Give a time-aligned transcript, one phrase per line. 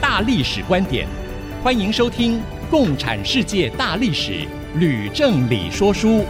[0.00, 1.06] 大历史观点，
[1.62, 2.38] 欢迎收听
[2.70, 4.32] 《共产世界大历史》，
[4.78, 6.24] 吕正理说书。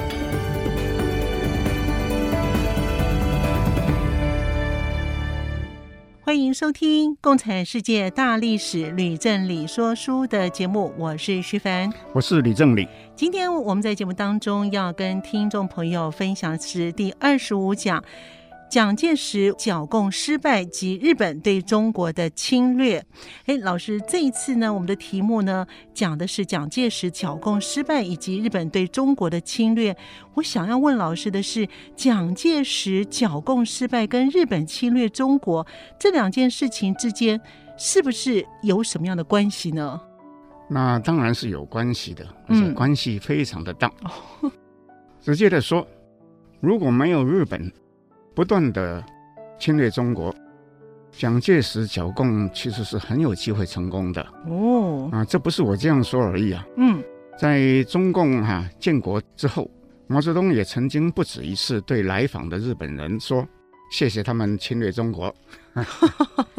[6.22, 12.88] 欢迎收听《共产世界大历史》，吕正理说书的节目，我是徐凡，我是吕正理。
[13.14, 18.02] 今天我们在节目当中要跟听众朋友分享的是第二十五讲。
[18.70, 23.02] 蒋介石剿共失败及日本对中国的侵略。
[23.46, 29.96] 哎，老师，这一次呢，我们的题目呢讲的是蒋介石剿共失败以及日本对中国的侵略。
[30.34, 35.66] 我想要问老师的是，蒋介石剿共失败跟日本侵略中国
[35.98, 37.40] 这两件事情之间，
[37.78, 39.98] 是不是有什么样的关系呢？
[40.68, 43.90] 那当然是有关系的，而且关系非常的大。
[44.42, 44.52] 嗯、
[45.22, 45.88] 直接的说，
[46.60, 47.72] 如果没有日本。
[48.38, 49.04] 不断的
[49.58, 50.32] 侵略中国，
[51.10, 56.64] 蒋介石剿共其实是很有机会成功的哦啊，这不是我这样说而已啊。
[56.76, 57.02] 嗯，
[57.36, 59.68] 在中共哈、啊、建国之后，
[60.06, 63.44] 毛泽东也曾经不止一次对来访的日本人说
[63.90, 65.34] ：“谢谢他们侵略中国。”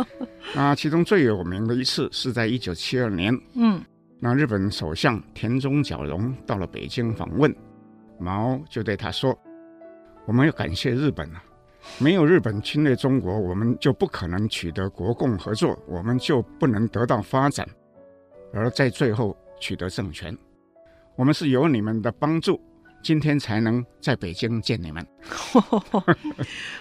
[0.56, 3.82] 啊，其中最有名的一次是在一九七二年，嗯，
[4.20, 7.56] 那日本首相田中角荣到了北京访问，
[8.20, 9.34] 毛就对他说
[10.28, 11.42] ：“我们要感谢日本啊。”
[11.98, 17.68] 没有日本侵略中国，我们就不可能取得国共合作，我们就不能得到发展，
[18.54, 20.38] 而在最后取得政权。
[21.16, 22.60] 我们是有你们的帮助，
[23.04, 25.06] 今天才能在北京见你们。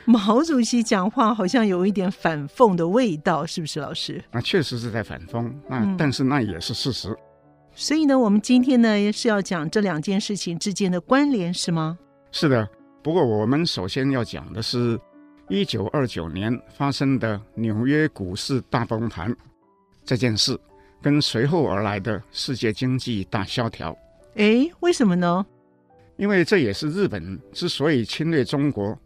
[0.04, 4.22] 毛主席讲话好像有一点反讽的味道，是不是，老师？
[4.30, 7.08] 那确实是在反讽，那但是那也是事实。
[7.08, 7.16] 嗯。
[7.72, 11.98] 所以呢，我们今天呢是要讲这两件事情之间的关联，是吗？
[12.30, 12.68] 是的。
[13.02, 14.98] 不过，我们首先要讲的是，
[15.48, 19.34] 一九二九年发生的纽约股市大崩盘
[20.04, 20.58] 这件事，
[21.00, 23.96] 跟随后而来的世界经济大萧条。
[24.34, 25.46] 哎，为什么呢？
[26.16, 28.98] 因为这也是日本之所以侵略中国，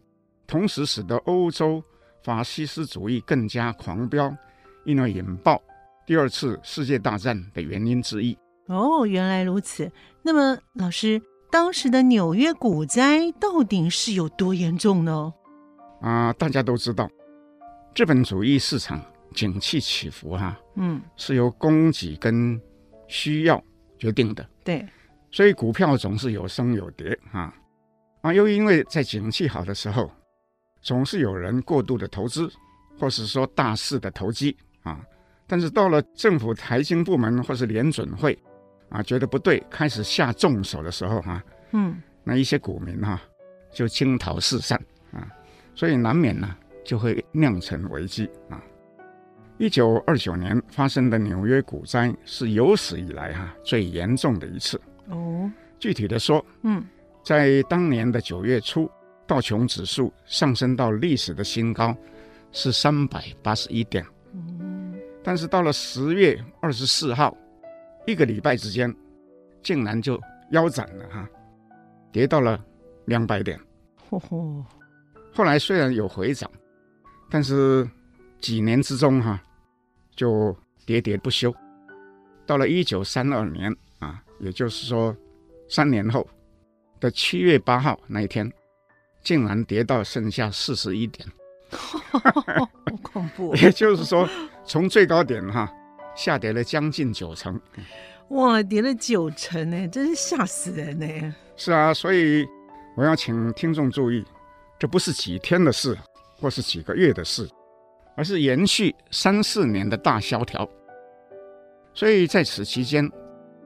[0.47, 1.81] 同时使得欧洲
[2.23, 4.35] 法西斯主义更加狂飙，
[4.83, 5.61] 因而引爆
[6.05, 8.37] 第二次世界大战的原因之一。
[8.65, 9.89] 哦，原来如此。
[10.23, 11.21] 那么，老师。
[11.53, 15.31] 当时的纽约股灾到底是有多严重呢？
[16.01, 17.07] 啊，大家都知道，
[17.93, 18.99] 资本主义市场
[19.35, 22.59] 景气起伏哈、啊，嗯，是由供给跟
[23.07, 23.63] 需要
[23.99, 24.43] 决定的。
[24.63, 24.83] 对，
[25.29, 27.53] 所以股票总是有升有跌啊。
[28.23, 30.09] 啊，又因为在景气好的时候，
[30.81, 32.51] 总是有人过度的投资，
[32.99, 34.99] 或是说大肆的投机啊。
[35.45, 38.35] 但是到了政府财经部门或是联准会。
[38.93, 43.23] 啊，觉得不对，开始下重手的时候，哈、啊，嗯，那一些股民哈、啊，
[43.73, 44.79] 就惊涛四散
[45.11, 45.27] 啊，
[45.73, 46.55] 所以难免呢
[46.85, 48.63] 就会酿成危机啊。
[49.57, 54.79] 一九二九年发生的纽约股灾是有史以来哈、啊、最严重的一次
[55.09, 55.51] 哦。
[55.79, 56.85] 具体的说，嗯，
[57.23, 58.87] 在当年的九月初，
[59.25, 61.97] 道琼指数上升到历史的新高，
[62.51, 64.93] 是三百八十一点，嗯，
[65.23, 67.35] 但是到了十月二十四号。
[68.05, 68.93] 一个礼拜之间，
[69.61, 70.19] 竟然就
[70.51, 71.27] 腰斩了哈，
[72.11, 72.61] 跌到了
[73.05, 73.59] 两百点。
[74.09, 74.63] 嚯嚯！
[75.33, 76.49] 后来虽然有回涨，
[77.29, 77.89] 但是
[78.39, 79.41] 几年之中哈，
[80.15, 80.55] 就
[80.85, 81.53] 喋喋不休。
[82.45, 85.15] 到了一九三二年啊，也就是说
[85.69, 86.27] 三年后
[86.99, 88.51] 的七月八号那一天，
[89.23, 91.27] 竟然跌到剩下四十一点。
[91.71, 92.69] 好
[93.01, 93.55] 恐怖！
[93.63, 94.27] 也就是说，
[94.65, 95.73] 从最高点哈。
[96.15, 97.59] 下跌了将近九成，
[98.29, 101.35] 哇，跌了九成呢，真是吓死人呢！
[101.55, 102.45] 是啊，所以
[102.95, 104.23] 我要请听众注意，
[104.79, 105.97] 这不是几天的事，
[106.39, 107.49] 或是几个月的事，
[108.15, 110.67] 而是延续三四年的大萧条。
[111.93, 113.09] 所以在此期间，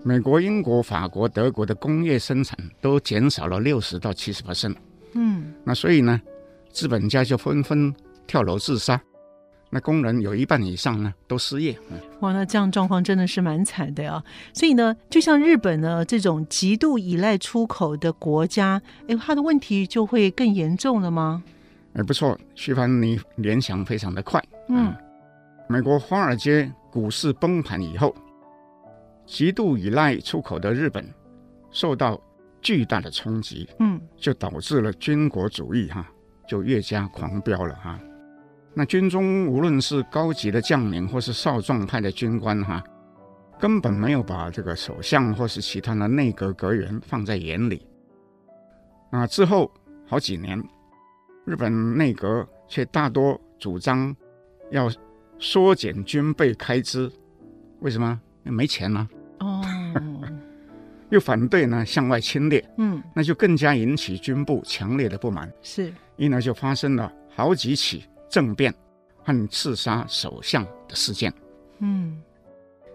[0.04, 4.76] 美国、英国、法国、德国的工业生产都减少了六十到七十%。
[5.14, 6.22] 嗯，那所以呢，
[6.72, 7.94] 资本家就纷纷
[8.26, 9.02] 跳楼自杀。
[9.70, 11.78] 那工人有一半以上呢都失业，
[12.22, 14.24] 哇，那这样状况真的是蛮惨的呀。
[14.54, 21.44] 所以呢，就像日本呢这种极度依赖出口的国家，哎，它的问题就会更严重了吗？
[21.94, 24.42] 哎，不错，徐凡，你联想非常的快。
[24.70, 24.94] 嗯，
[25.68, 28.16] 美国华尔街股市崩盘以后，
[29.26, 31.06] 极度依赖出口的日本
[31.72, 32.18] 受到
[32.62, 36.08] 巨大的冲击，嗯，就导致了军国主义哈，
[36.48, 38.00] 就越加狂飙了哈。
[38.74, 42.84] 那军中无论是高级的将领或是少壮派的军官哈，
[43.60, 47.86] 根本没有把这个首相或是其他的内阁阁员放在眼里。
[49.10, 49.72] 啊之后
[50.06, 50.64] 好几年，
[51.46, 54.16] 日本内阁却大多主张
[54.70, 54.92] 要
[55.40, 57.12] 缩减军备开支，
[57.80, 58.20] 为什么？
[58.44, 59.08] 没钱了。
[59.40, 59.62] 哦。
[61.10, 65.50] 又反对呢向外侵略，嗯，那就更加引起军部强烈的不满。
[65.62, 68.74] 是，因而就发生了好几起政变
[69.24, 71.34] 和刺杀首相的事件。
[71.80, 72.22] 嗯，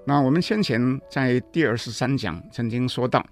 [0.05, 0.81] 那我们先前
[1.11, 3.25] 在第二十三讲曾经说到，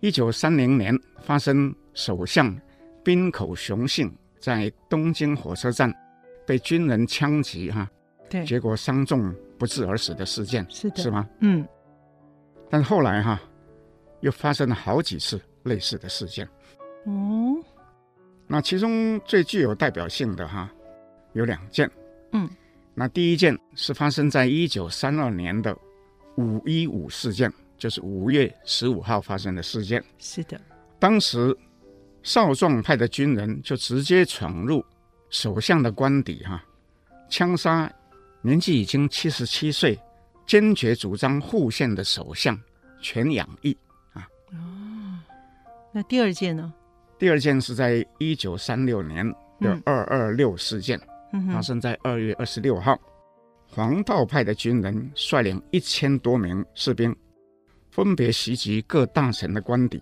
[0.00, 2.56] 一九三零年发生首相
[3.04, 5.92] 滨口雄信在东京火车站
[6.46, 7.90] 被军人枪击，哈，
[8.28, 11.28] 对，结果伤重不治而死的事件，是的，是吗？
[11.40, 11.66] 嗯，
[12.70, 13.40] 但后来哈。
[14.20, 16.44] 又发生了好几次类似的事件，
[17.04, 17.54] 哦，
[18.48, 20.68] 那其中最具有代表性的哈
[21.32, 21.90] 有两件，
[22.32, 22.48] 嗯，
[22.94, 25.76] 那第一件是发生在一九三二年的
[26.36, 30.02] 五一五事件，就是五月十五号发生的事件。
[30.18, 30.60] 是的，
[30.98, 31.56] 当时
[32.22, 34.84] 少壮派的军人就直接闯入
[35.30, 36.62] 首相的官邸哈，
[37.28, 37.90] 枪杀
[38.42, 39.98] 年纪已经七十七岁、
[40.46, 42.58] 坚决主张护宪的首相
[43.00, 43.76] 全养义
[44.12, 44.26] 啊。
[44.52, 45.18] 哦，
[45.92, 46.72] 那第二件呢？
[47.18, 49.28] 第二件是在一九三六年
[49.60, 51.08] 的二二六事件，嗯、
[51.52, 52.98] 发生在二月二十六号。
[53.70, 57.14] 黄道派的军人率领一千多名士兵，
[57.90, 60.00] 分别袭击各大臣的官邸，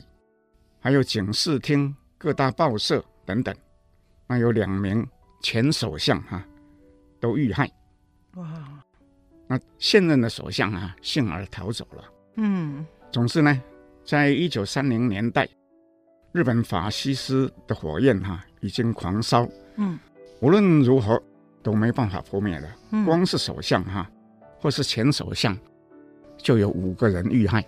[0.79, 3.55] 还有警视厅、各大报社等等。
[4.29, 5.07] 那有两名
[5.43, 6.49] 前首相哈、啊、
[7.19, 7.71] 都遇害。
[8.35, 8.85] 哇！
[9.49, 12.05] 那现任的首相啊幸而逃走了。
[12.37, 13.63] 嗯，总之呢。
[14.05, 15.49] 在一九三零年代，
[16.31, 19.49] 日本法西斯的火焰哈、啊、已经狂烧，
[19.79, 19.99] 嗯，
[20.41, 21.21] 无论如何
[21.63, 22.69] 都没办法扑灭的。
[22.91, 24.11] 嗯、光是首相哈、啊，
[24.61, 25.57] 或是前首相，
[26.37, 27.65] 就有五个人遇害。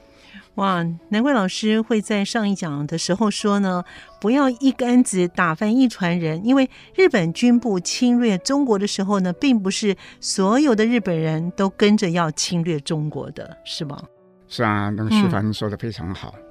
[0.56, 3.85] 哇，难怪老师会在上一讲的时候说呢，
[4.20, 14.03] 不要一竿子打翻一船人，因为日本军部侵略中国的时候呢，并不是所有的日本人都跟着要侵略中国的，是吗？
[14.49, 16.43] 是啊，那个徐帆说的非常好，嗯，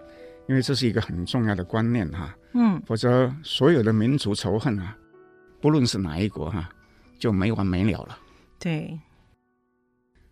[0.47, 2.33] 因为这是一个很重要的观念哈。
[2.53, 4.95] 嗯，否则所有的民族仇恨啊，
[5.61, 6.69] 不论是哪一国哈，
[7.19, 8.17] 就没完没了了。
[8.59, 8.99] 对。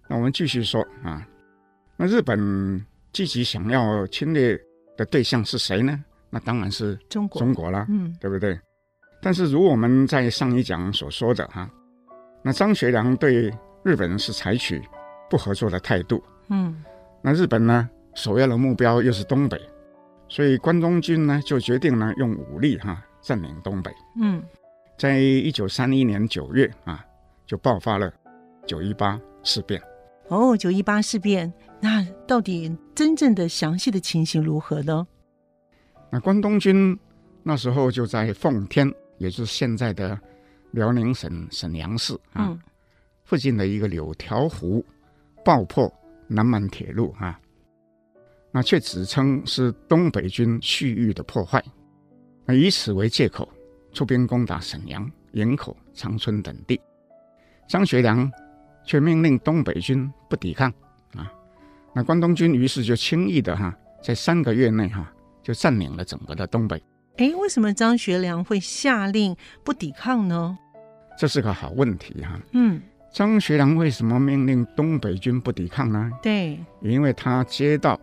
[0.07, 1.27] 那我们继续说啊，
[1.97, 4.59] 那日本积极想要侵略
[4.95, 6.03] 的对象是谁呢？
[6.29, 8.59] 那当然是中国，中国啦，嗯，对不对？
[9.21, 11.69] 但是如我们在上一讲所说的哈，
[12.43, 13.51] 那张学良对
[13.83, 14.81] 日本人是采取
[15.29, 16.83] 不合作的态度，嗯。
[17.21, 19.59] 那日本呢，首要的目标又是东北，
[20.29, 23.91] 所以关东军呢就决定呢用武力哈占领东北。
[24.21, 24.43] 嗯，
[24.97, 27.05] 在一九三一年九月啊，
[27.45, 28.11] 就爆发了
[28.65, 29.81] 九一八事变。
[30.27, 35.05] 哦，九一八事变，那到底真正的详细的情形如何呢？
[36.09, 36.97] 那关东军
[37.43, 40.19] 那时候就在奉天，也就是现在的
[40.71, 42.59] 辽宁省沈阳市啊、嗯、
[43.23, 44.85] 附近的一个柳条湖
[45.43, 45.91] 爆破。
[46.27, 47.39] 南满铁路啊，
[48.51, 51.63] 那却指称是东北军蓄意的破坏，
[52.45, 53.47] 那以此为借口
[53.95, 56.79] 出兵攻打沈阳、营口、长春等地。
[57.67, 58.29] 张学良
[58.85, 60.69] 却命令东北军不抵抗
[61.15, 61.31] 啊，
[61.93, 66.83] 那关东军于是就轻易的哈、啊，在三个月内哈、啊、就占领了整个的东北。
[67.17, 69.33] 哎，为什么张学良会下令
[69.63, 70.57] 不抵抗呢？
[71.17, 72.41] 这是个好问题哈、啊。
[72.51, 72.81] 嗯。
[73.11, 76.11] 张学良为什么命令东北军不抵抗呢？
[76.21, 77.97] 对，因为他接到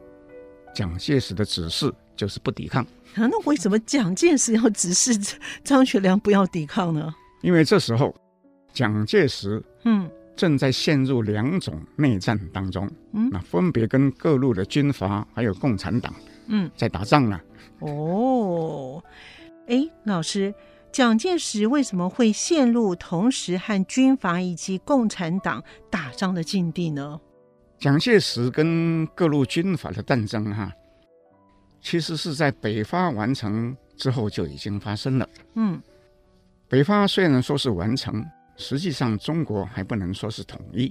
[0.74, 2.82] 蒋介石的指示，就是不抵抗。
[3.14, 5.12] 啊，那为什么蒋介石要指示
[5.62, 7.14] 张学良不要抵抗呢？
[7.42, 8.14] 因为这时候
[8.72, 16.14] 蒋介石嗯正在陷入两种内战当中，嗯，那分别跟各路的军阀还有共产党
[16.46, 17.40] 嗯在打仗呢。
[17.80, 19.02] 哦，
[19.66, 20.54] 哎，老师。
[20.92, 27.18] 蒋介石为什么会陷入同时和军阀以及共产党打仗的境地呢？
[27.78, 30.70] 蒋介石跟各路军阀的战争，哈，
[31.82, 35.28] 其实是在北伐完成之后就已经发生了。
[35.56, 35.78] 嗯，
[36.68, 38.24] 北伐虽然说是完成，
[38.56, 40.90] 实际上中国还不能说是统一，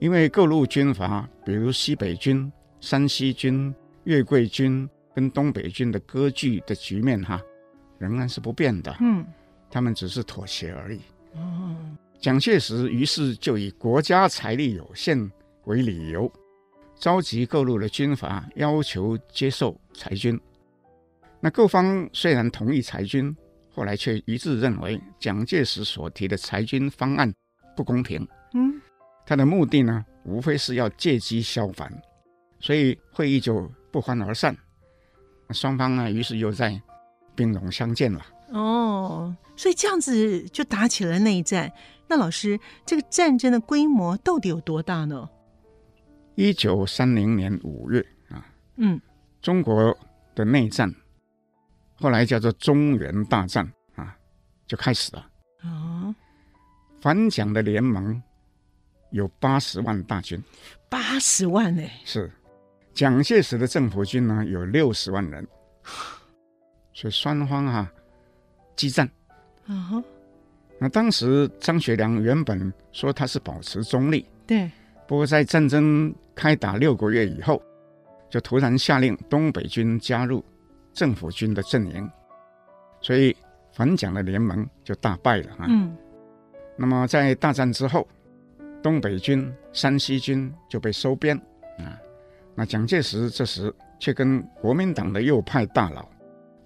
[0.00, 7.40] 因为各路军阀，比如西北军、山西军、粤桂军跟东北军的割据的局面，哈。
[7.98, 9.24] 仍然是不变的，嗯，
[9.70, 11.00] 他们只是妥协而已。
[11.36, 11.76] 哦，
[12.18, 15.30] 蒋介石于是就以国家财力有限
[15.66, 16.28] 为理由，
[17.02, 20.40] 召集各路的军阀，要求接受裁军。
[21.40, 23.36] 那各方虽然同意裁军，
[23.74, 27.34] 后来却一致认为蒋介石所提的裁军方案
[27.76, 28.24] 不公平。
[28.54, 28.80] 嗯，
[29.26, 31.92] 他的目的呢，无非是要借机消烦，
[32.60, 34.56] 所以会议就不欢而散。
[35.50, 36.80] 双方呢，于是又在
[37.34, 38.24] 兵戎相见了。
[38.50, 41.72] 哦，所以这样子就打起了内战。
[42.06, 45.28] 那老师，这个战争的规模到底有多大呢？
[46.34, 48.46] 一九三零年五月啊，
[48.76, 49.00] 嗯，
[49.40, 49.96] 中国
[50.34, 50.92] 的内战，
[51.94, 54.16] 后来叫做中原大战啊，
[54.66, 55.20] 就开始了。
[55.60, 56.14] 啊、哦，
[57.00, 58.22] 反蒋的联盟
[59.10, 60.42] 有八十万大军，
[60.88, 61.82] 八十万呢？
[62.04, 62.30] 是，
[62.92, 65.46] 蒋介石的政府军呢有六十万人，
[66.92, 67.92] 所以双方啊。
[68.74, 69.08] 激战，
[69.66, 70.04] 啊哈！
[70.78, 74.68] 那当时张学良原本说他是保持中立，对。
[75.06, 77.62] 不过在战争开打六个月以后，
[78.28, 80.44] 就突然下令东北军加入
[80.92, 82.10] 政府军的阵营，
[83.00, 83.36] 所以
[83.72, 85.66] 反蒋的联盟就大败了啊。
[85.68, 85.96] 嗯。
[86.76, 88.08] 那么在大战之后，
[88.82, 91.36] 东北军、山西军就被收编
[91.78, 91.98] 啊。
[92.54, 96.08] 那蒋介石这时却跟国民党的右派大佬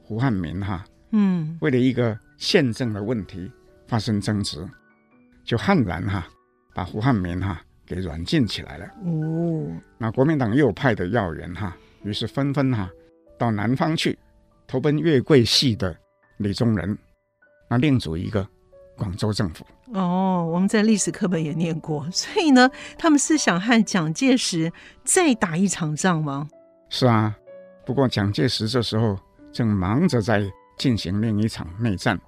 [0.02, 0.84] 胡汉民哈。
[1.10, 3.50] 嗯，为了一个宪政的问题
[3.86, 4.66] 发生争执，
[5.44, 6.26] 就悍然哈
[6.74, 8.86] 把胡汉民哈给软禁起来了。
[9.04, 9.66] 哦，
[9.98, 12.90] 那国民党右派的要员哈，于是纷纷哈
[13.38, 14.18] 到南方去
[14.66, 15.96] 投奔粤桂系的
[16.38, 16.98] 李宗仁，
[17.68, 18.46] 那另组一个
[18.96, 19.64] 广州政府。
[19.94, 24.72] 哦，我们在历史课本也念过，所以呢，他们是想和蒋介石
[25.04, 26.48] 再打一场仗吗？
[26.88, 27.36] 是啊，
[27.84, 29.18] 不过蒋介石这时候
[29.52, 30.50] 正忙着在。
[30.78, 32.20] 进行另一场内战，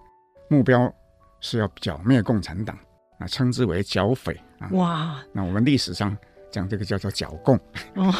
[0.49, 0.91] 目标
[1.39, 2.75] 是要剿灭共产党，
[3.19, 4.69] 啊，称之为剿匪啊。
[4.73, 6.17] 哇，那我们历史上
[6.51, 7.59] 讲这个叫做剿共。
[7.97, 8.13] 哦，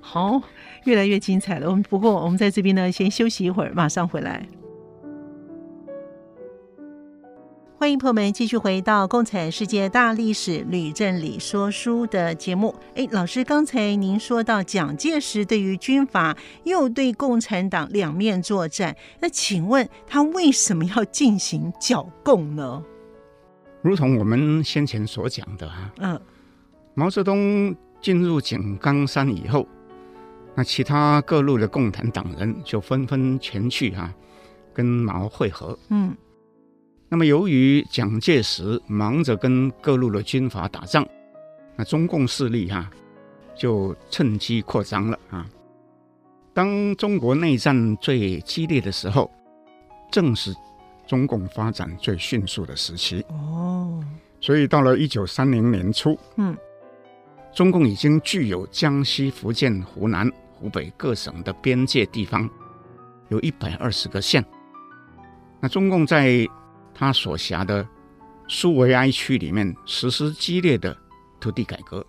[0.00, 0.42] 好，
[0.84, 1.68] 越来越精彩了。
[1.68, 4.46] 我们不过我们在这边呢，先休息一会儿，马上回来。
[7.80, 12.74] 欢迎朋友们继续回到《共产世界大历史吕振理说书》的节目。
[12.96, 22.82] 哎，老师，刚才您说到蒋介石对于军阀又对共产党两面作战，那请问他为什么要进行剿共呢？
[23.82, 26.20] 如同我们先前所讲的啊，嗯，
[26.94, 29.66] 毛泽东进入井冈山以后，
[30.54, 34.12] 那其他各路的共产党人就纷纷前去啊，
[34.74, 36.16] 跟毛会合，嗯。
[37.10, 41.08] 那么，由于蒋介石忙着跟各路的军阀打仗，
[41.74, 42.90] 那中共势力哈、啊、
[43.56, 45.46] 就趁机扩张了啊。
[46.52, 49.30] 当中国内战最激烈的时候，
[50.10, 50.54] 正是
[51.08, 54.04] 中共发展最迅速的时期哦。
[54.40, 56.56] 所以到了一九三零年初，嗯，
[57.52, 62.48] 中共已经具有江西、福建、湖南、湖北各省的边界地方，
[63.30, 64.44] 有一百二十个县。
[65.60, 66.46] 那中共在
[66.94, 67.84] 他所辖的
[68.46, 70.96] 苏维埃区里面实施激烈的
[71.40, 72.06] 土地改革，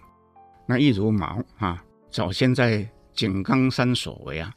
[0.67, 4.53] 那一如毛啊，早先在井冈山所为啊，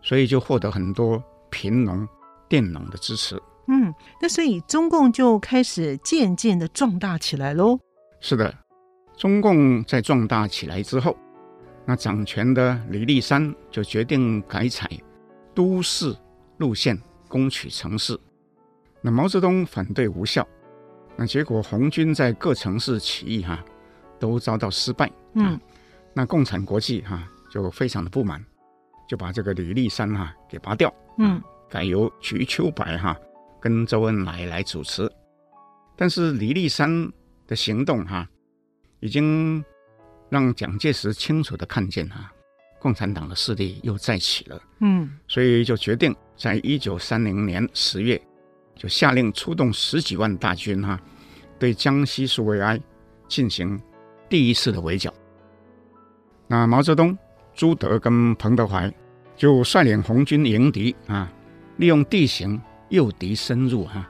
[0.00, 2.08] 所以就获得很多贫农、
[2.48, 3.40] 佃农的支持。
[3.66, 7.78] 嗯，那所以中共就开始渐渐的壮大起来喽。
[8.20, 8.52] 是的，
[9.16, 11.16] 中共在壮大起来之后，
[11.84, 14.88] 那掌权的李立三就决定改采
[15.54, 16.16] 都市
[16.56, 18.18] 路线，攻取城市。
[19.00, 20.46] 那毛泽东反对无效，
[21.16, 23.62] 那结果红军在各城市起义哈，
[24.18, 25.10] 都遭到失败。
[25.34, 25.60] 嗯，
[26.14, 28.44] 那共产国际哈就非常的不满，
[29.06, 30.92] 就把这个李立三哈给拔掉。
[31.18, 33.16] 嗯，改由瞿秋白哈
[33.60, 35.10] 跟周恩来来主持。
[35.96, 37.10] 但是李立三
[37.46, 38.28] 的行动哈，
[39.00, 39.64] 已经
[40.28, 42.30] 让蒋介石清楚的看见哈，
[42.78, 44.62] 共产党的势力又再起了。
[44.80, 48.20] 嗯，所以就决定在一九三零年十月。
[48.76, 51.00] 就下令出动十几万大军哈，
[51.58, 52.80] 对江西苏维埃
[53.26, 53.76] 进行
[54.28, 55.12] 第一次的围剿。
[56.46, 57.18] 那毛泽东、
[57.52, 58.88] 朱德跟彭德怀
[59.36, 61.28] 就率领红军迎敌啊，
[61.78, 64.06] 利用地形诱敌深入哈，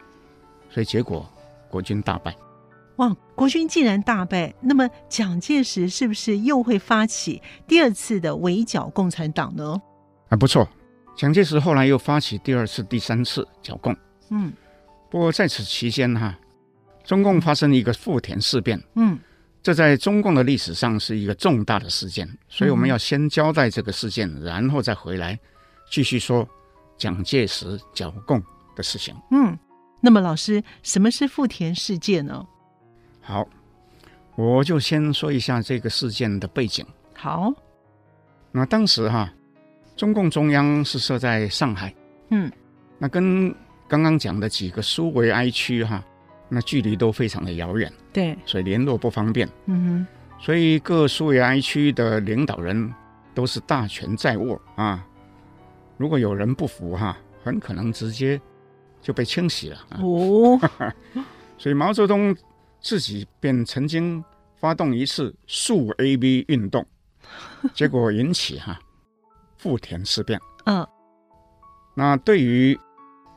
[0.69, 1.27] 所以结果
[1.71, 2.37] 国军大败。
[2.97, 9.81] 哇，国军既然大败，那么蒋介石是不是又会发起第二次的围剿共产党呢？
[10.31, 10.69] 啊，不错，
[11.17, 13.97] 蒋介石后来又发起第二次、第三次剿共。
[14.31, 14.53] 嗯，
[15.09, 16.37] 不过在此期间哈，
[17.05, 19.17] 中共发生一个富田事变，嗯，
[19.63, 25.39] 这在中共的历史上是一个重大的事件，所以我们要先交代这个事件，然后再回来
[25.89, 26.49] 继续说
[26.99, 28.43] 蒋介石剿共
[28.76, 29.14] 的事情。
[29.31, 29.57] 嗯，
[30.00, 32.47] 那么，老师，什么是富田事件呢？
[33.23, 33.49] 好，
[34.37, 36.85] 我就先说一下这个事件的背景。
[37.14, 37.52] 好，
[38.52, 39.33] 那当时哈，
[39.97, 41.95] 中共中央是设在上海，
[42.31, 42.50] 嗯，
[42.99, 43.55] 那跟
[43.88, 46.05] 刚刚讲的几个苏维埃区哈，
[46.49, 49.49] 那距离都非常的遥远，对，所以联络不方便。
[49.67, 50.07] 嗯哼，
[50.40, 52.95] 所以各苏维埃区的领导人
[53.35, 55.05] 都是大权在握啊，
[55.99, 58.40] 如果有人不服哈，很可能直接。
[59.00, 60.59] 就被清洗了哦，
[61.57, 62.37] 所以毛泽东
[62.81, 64.23] 自己便曾经
[64.57, 66.85] 发动一次肃 AB 运动，
[67.73, 68.76] 结果引起哈
[69.57, 70.38] 富田事变。
[70.64, 70.85] 嗯，
[71.95, 72.78] 那对于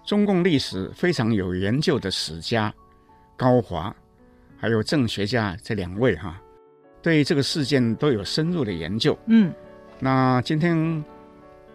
[0.03, 2.74] 中共历史非常有研究的史家
[3.38, 3.96] 高华，
[4.58, 6.41] 还有政学家这两位哈，
[7.03, 9.15] 对这个事件都有深入的研究。
[9.27, 9.53] 嗯，
[10.00, 11.06] 那今天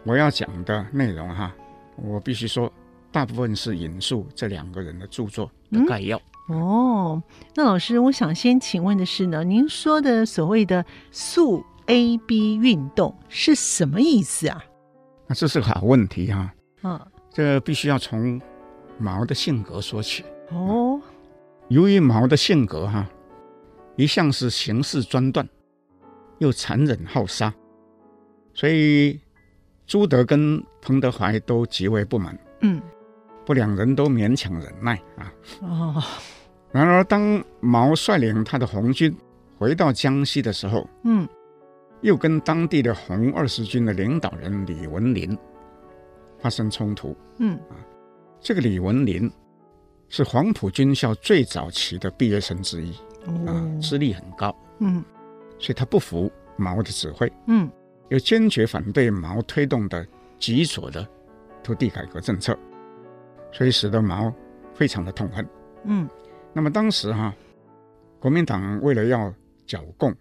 [0.07, 1.55] 我要讲的内容哈，
[1.97, 2.73] 我必须说。
[3.13, 6.21] 大部分是引述这两个人的著作的概要。
[6.51, 6.59] 嗯。
[6.59, 7.23] 哦，
[7.55, 14.63] 那老师，我想先请问的是呢，您说的所谓的素 AB 运动是什么意思啊？
[15.27, 16.53] 那这是个好问题哈。
[16.83, 18.39] 嗯，这必须要从
[18.99, 20.23] 毛的性格说起。
[20.51, 21.01] 哦，
[21.69, 23.09] 由于毛的性格哈，
[23.97, 25.49] 一向是行事专断，
[26.37, 27.55] 又残忍好杀，
[28.53, 29.19] 所以
[29.87, 32.39] 朱德跟彭德怀都极为不满。
[32.61, 32.81] 嗯。
[33.45, 35.33] 不，两人都勉强忍耐啊。
[35.63, 36.03] 哦。
[36.73, 39.17] 然而，当毛率领他的红军
[39.57, 41.27] 回到江西的时候，嗯，
[42.01, 45.39] 又跟当地的红二十军的领导人李文林
[46.39, 47.17] 发生冲突。
[47.39, 47.79] 嗯啊，
[48.41, 49.31] 这个李文林
[50.09, 52.93] 是黄埔军校最早期的毕业生之一，
[53.47, 54.55] 啊，资历很高。
[54.81, 55.03] 嗯，
[55.59, 57.33] 所以他不服毛的指挥。
[57.47, 57.71] 嗯，
[58.09, 60.07] 又坚决反对毛推动的
[60.39, 61.07] 极左的
[61.63, 62.57] 土地改革政策。
[63.53, 64.33] 所以使得毛
[64.75, 65.47] 非常的痛恨。
[65.85, 66.09] 嗯，
[66.53, 67.37] 那么当时哈、啊，
[68.19, 69.33] 国民党为了要
[69.67, 70.15] 剿共，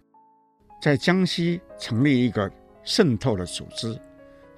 [0.80, 2.50] 在江西成立一个
[2.82, 3.98] 渗透的组织，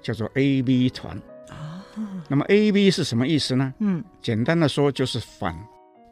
[0.01, 1.17] 叫做 AB 团。
[1.49, 1.83] 啊，
[2.29, 3.73] 那么 AB 是什么意思呢？
[3.79, 5.53] 嗯，简单的说就是反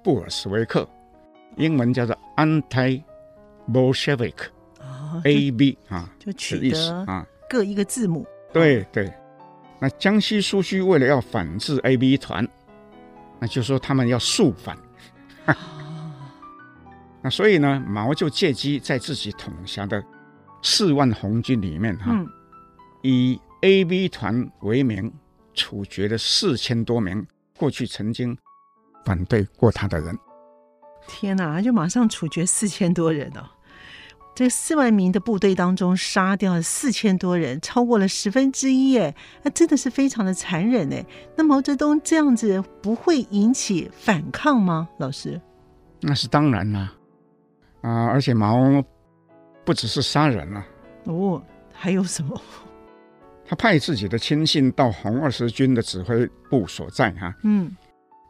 [0.03, 0.85] 布尔什维克，
[1.55, 3.01] 英文叫做 Anti
[5.07, 8.25] 啊，AB 啊，就取得啊各一个字母。
[8.53, 9.11] 对对。
[9.79, 12.47] 那江西苏区为了要反制 AB 团。
[13.39, 14.75] 那就说他们要肃反，
[17.21, 20.03] 那所以呢，毛就借机在自己统辖的
[20.63, 22.27] 四万红军里面哈，嗯、
[23.03, 25.13] 以 AB 团为名
[25.53, 27.23] 处决了四千多名
[27.59, 28.35] 过去曾经
[29.05, 30.17] 反对过他的人。
[31.07, 33.47] 天哪，就马上处决四千多人哦！
[34.37, 41.03] 这四万名的部队当中，杀掉了四千多人，超过了十分之一，哎，那真的是非常的残忍哎。
[41.35, 44.87] 那毛泽东这样子不会引起反抗吗？
[44.99, 45.41] 老师？
[46.01, 46.93] 那是当然啦，
[47.81, 48.59] 啊，而且毛
[49.65, 50.63] 不只是杀人了，
[51.05, 51.41] 哦，
[51.73, 52.39] 还有什么？
[53.43, 57.75] 他派自己的亲信到红二十军的指挥部所在哈，嗯，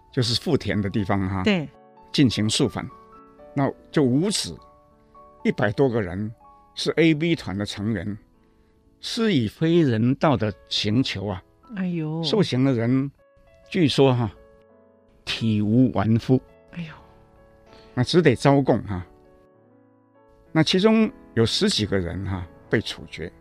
[0.09, 1.67] 就是富田的地方哈，对，
[2.13, 2.87] 进行肃反，
[3.53, 4.55] 那就无耻。
[5.47, 6.29] 一百多个人
[6.75, 8.17] 是 AB 团的成员，
[8.99, 11.41] 施以非人道的刑求啊！
[11.77, 13.09] 哎呦，受刑的人
[13.69, 14.35] 据说哈、啊、
[15.23, 16.37] 体无完肤，
[16.71, 16.93] 哎呦，
[17.93, 19.07] 那只得招供哈、啊。
[20.51, 23.31] 那其中有十几个人哈、啊、被处决，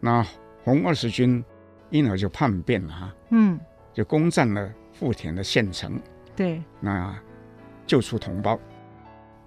[0.00, 0.22] 那
[0.62, 1.42] 红二十军
[1.88, 3.58] 因而就叛变了哈、啊，嗯，
[3.94, 5.98] 就攻占了富田的县城，
[6.36, 7.18] 对，那
[7.86, 8.60] 救出同胞，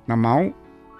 [0.03, 0.51] 那毛。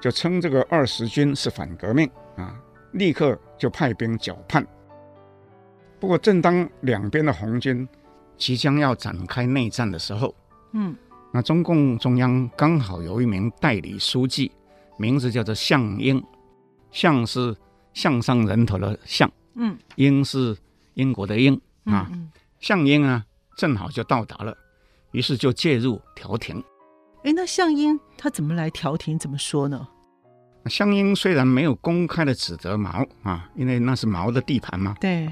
[0.04, 2.60] 就称这个二十军是反革命啊，
[2.92, 4.62] 立刻就派兵剿叛。
[5.98, 7.88] 不过，正当两边的红军
[8.36, 10.36] 即将要展开内战的时候，
[10.74, 10.94] 嗯，
[11.32, 14.52] 那中共中央刚好有一名代理书记，
[14.98, 16.22] 名字叫做项英，
[16.92, 17.56] 项是
[17.94, 20.54] 项上人头的项，嗯，英是
[20.96, 22.12] 英国的英啊，
[22.60, 24.54] 项英啊，正好就到达了，
[25.14, 26.62] 于是就介入调停。
[27.24, 29.18] 哎，那项英他怎么来调停？
[29.18, 29.88] 怎么说呢？
[30.68, 35.28] 项英虽然没有公开的指责毛啊，因为那是毛的地盘嘛，对，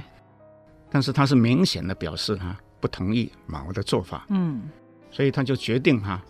[0.90, 4.70] 但是他是明显的表示哈不同意毛的做法，嗯，
[5.10, 6.22] 所以他就决定哈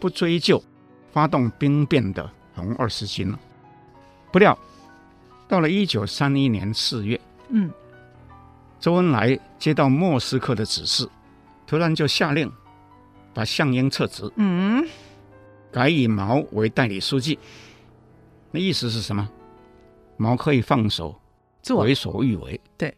[0.00, 0.60] 不追究
[1.12, 3.38] 发动兵变的红二十军了。
[4.32, 4.58] 不料
[5.46, 7.70] 到了一九三一年四月，嗯，
[8.80, 11.08] 周恩来接到莫斯科的指示，
[11.64, 12.50] 突然就下令
[13.32, 14.84] 把项英撤职，嗯，
[15.70, 17.38] 改以毛为代理书记。
[18.50, 19.28] 那意思是什么？
[20.16, 21.20] 毛可以放手，
[21.70, 22.60] 为所欲为。
[22.76, 22.96] 对，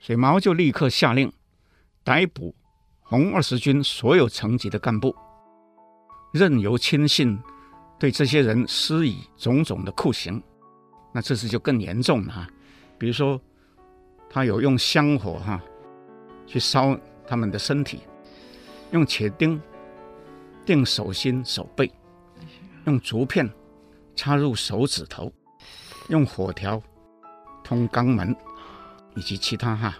[0.00, 1.32] 所以毛就立刻下令
[2.02, 2.54] 逮捕
[3.02, 5.14] 红二十军所有层级的干部，
[6.32, 7.38] 任由亲信
[7.98, 10.42] 对这些人施以种种的酷刑。
[11.12, 12.48] 那这次就更严重了哈，
[12.98, 13.40] 比如说
[14.28, 15.62] 他有用香火哈
[16.46, 18.00] 去烧他们的身体，
[18.90, 19.60] 用铁钉
[20.64, 21.90] 钉手心手背，
[22.86, 23.48] 用竹片
[24.14, 25.32] 插入手指头，
[26.08, 26.82] 用火条
[27.62, 28.34] 通肛门，
[29.14, 29.96] 以及其他哈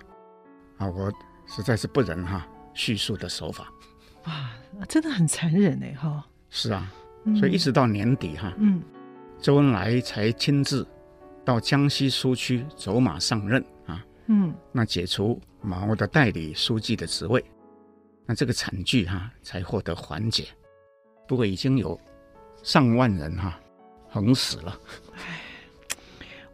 [0.78, 1.12] 啊，我
[1.46, 3.72] 实在是不忍哈叙述的手法。
[4.24, 4.50] 哇，
[4.88, 6.26] 真的很残忍哎哈。
[6.48, 6.90] 是啊，
[7.38, 8.82] 所以一直到年底哈，嗯，
[9.40, 10.86] 周恩来才亲自。
[11.44, 17.44] 到江西苏区走马上任啊，嗯，那解除毛的代理书记的职位，
[18.24, 20.48] 那这个惨剧哈、啊、才获得缓解。
[21.28, 21.96] 不过已经有
[22.62, 23.60] 上万人哈、啊、
[24.10, 24.78] 横死了。
[25.16, 25.40] 哎，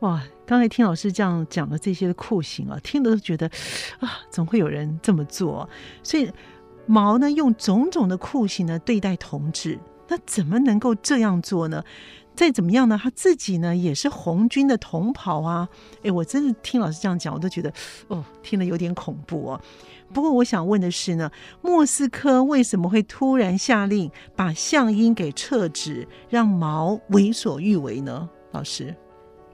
[0.01, 0.23] 哇！
[0.45, 3.51] 刚才听老师这样讲的这些的酷刑啊，听得都觉得
[4.01, 5.67] 啊，总会有人这么做。
[6.03, 6.31] 所以
[6.85, 11.83] 毛呢，用种种的酷刑呢对待同志，那怎么能够这样做呢？
[12.35, 13.01] 再怎么样呢？
[13.03, 15.67] 他自己呢也是红军的同袍啊！
[16.03, 17.73] 哎，我真的听老师这样讲，我都觉得
[18.09, 19.61] 哦，听得有点恐怖哦。
[20.13, 21.31] 不过我想问的是呢，
[21.63, 28.29] 莫斯科为什么会突然下令把项英给撤职，让毛为所欲为呢？
[28.53, 28.95] 老师，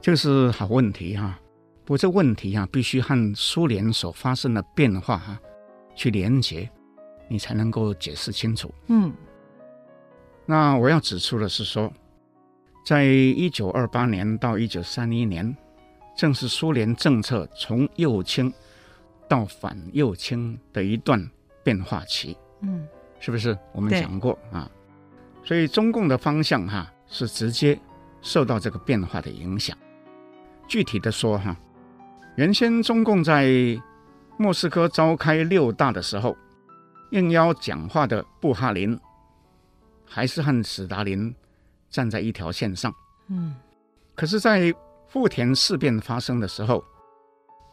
[0.01, 1.39] 这是好问题哈、啊。
[1.85, 5.41] 不过这问题啊，必须和苏联所发生的变化哈、啊、
[5.95, 6.69] 去连接，
[7.27, 8.71] 你才能够解释清楚。
[8.87, 9.13] 嗯，
[10.45, 11.91] 那我要指出的是说。
[12.85, 15.55] 在一九二八年到一九三一年，
[16.17, 18.51] 正是苏联政策从右倾
[19.29, 21.29] 到反右倾的一段
[21.63, 22.35] 变化期。
[22.61, 22.85] 嗯，
[23.21, 23.57] 是不是？
[23.71, 24.69] 我们讲过啊，
[25.43, 27.79] 所以中共的方向哈、啊、是直接
[28.21, 29.77] 受到这个变化的影响。
[30.67, 31.59] 具体的说哈、啊，
[32.35, 33.47] 原先中共在
[34.37, 36.35] 莫斯科召开六大的时候，
[37.11, 38.99] 应邀讲话的布哈林
[40.05, 41.33] 还是和史达林。
[41.91, 42.93] 站在一条线上，
[43.29, 43.55] 嗯，
[44.13, 44.71] 可是，在
[45.07, 46.85] 富田事变发生的时候，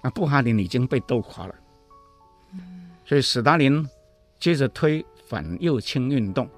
[0.06, 1.54] 那布哈林已经被斗垮了，
[2.52, 3.84] 嗯，所以斯大林
[4.38, 6.48] 接着推反右倾运动，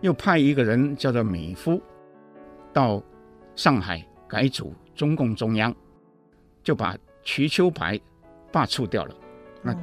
[0.00, 1.82] 又派一个人叫做米夫
[2.72, 3.02] 到
[3.56, 5.74] 上海改组中共中央，
[6.62, 8.00] 就把瞿秋白
[8.52, 9.14] 罢黜掉了，
[9.60, 9.76] 那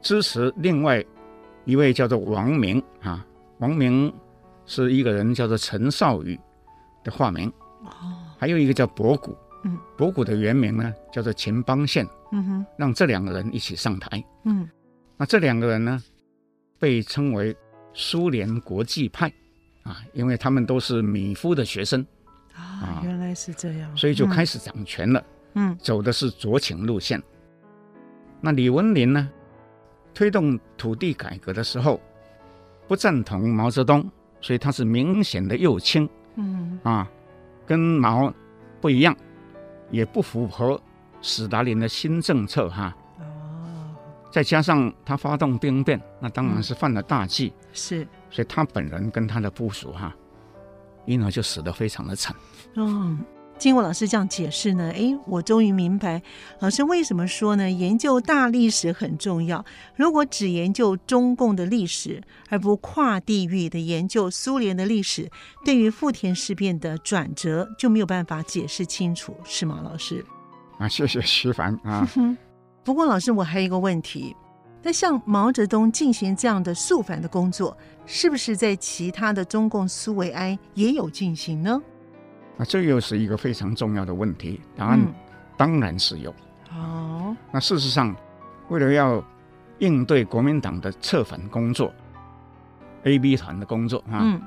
[0.00, 1.04] 支持另外
[1.66, 3.26] 一位叫做王明啊，
[3.58, 4.10] 王明。
[4.64, 6.40] 是一个人叫做陈少宇
[7.04, 7.52] 的化名，
[8.38, 14.68] 还有一个叫博古，嗯，博古的原名呢叫做秦邦宪，嗯哼，让这两个人一起上台，嗯，
[15.16, 16.02] 那这两个人呢
[16.78, 17.56] 被称为
[17.94, 19.32] 苏联国际派，
[19.82, 22.04] 啊，因为他们都是米夫的学生，
[22.54, 27.22] 啊，原来是这样，所以就开始掌权了，嗯，走的是酌情路线。
[28.40, 29.30] 那李文林呢
[30.12, 32.00] 推动土地改革的时候
[32.88, 34.10] 不赞同毛泽东。
[34.44, 36.76] 所以他是明显的右倾，嗯。
[36.82, 37.08] 啊，
[37.64, 38.34] 跟毛
[38.80, 39.16] 不一样，
[39.92, 40.80] 也不符合
[41.20, 42.92] 史达林的新政策哈。
[43.20, 43.94] 哦，
[44.32, 47.54] 再加上他发动兵变，那当然是犯了大忌。
[47.56, 50.12] 嗯、是，所以他本人跟他的部属哈，
[51.06, 52.34] 因而就死得非常的惨。
[52.74, 53.20] 嗯。
[53.62, 56.20] 经过老师这样解释呢，诶，我终于明白
[56.58, 57.70] 老师为什么说呢？
[57.70, 59.64] 研究大历史很重要。
[59.94, 65.30] 如果只研究中共的历史，而不跨地域的研究苏联的历史，
[65.64, 70.26] 对于富田事变的转折就没有办法解释清楚，是吗，老师？
[70.78, 72.04] 啊，谢谢徐凡啊。
[72.82, 74.34] 不过老师，我还有一个问题，
[74.82, 81.80] 那像毛泽东进行这样的肃反的工作，是不是在其他的中共苏维埃也有进行呢？
[82.56, 85.00] 那这又是一个非常重要的问题，答案
[85.56, 86.30] 当然是有。
[86.70, 88.14] 哦、嗯，那事实上，
[88.68, 89.24] 为了要
[89.78, 91.92] 应对国民党的策反工作
[93.04, 94.40] ，A、B 团的工作啊，嗯，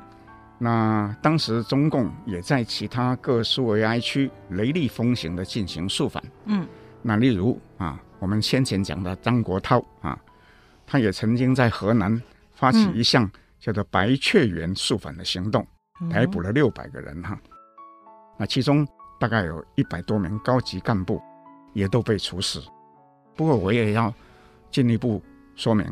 [0.57, 6.23] 那当时中共也在其他各苏维埃区雷厉风行的进行肃反。
[6.45, 6.65] 嗯，
[7.01, 10.17] 那例如啊，我们先前讲的张国焘啊，
[10.85, 12.21] 他也曾经在河南
[12.53, 15.65] 发起一项叫做“白雀园”肃反的行动，
[16.01, 17.31] 嗯、逮捕了六百个人哈。
[17.31, 17.54] 啊
[18.37, 18.87] 那其中
[19.19, 21.21] 大概有一百多名高级干部
[21.73, 22.61] 也都被处死。
[23.35, 24.13] 不过我也要
[24.71, 25.21] 进一步
[25.55, 25.85] 说明，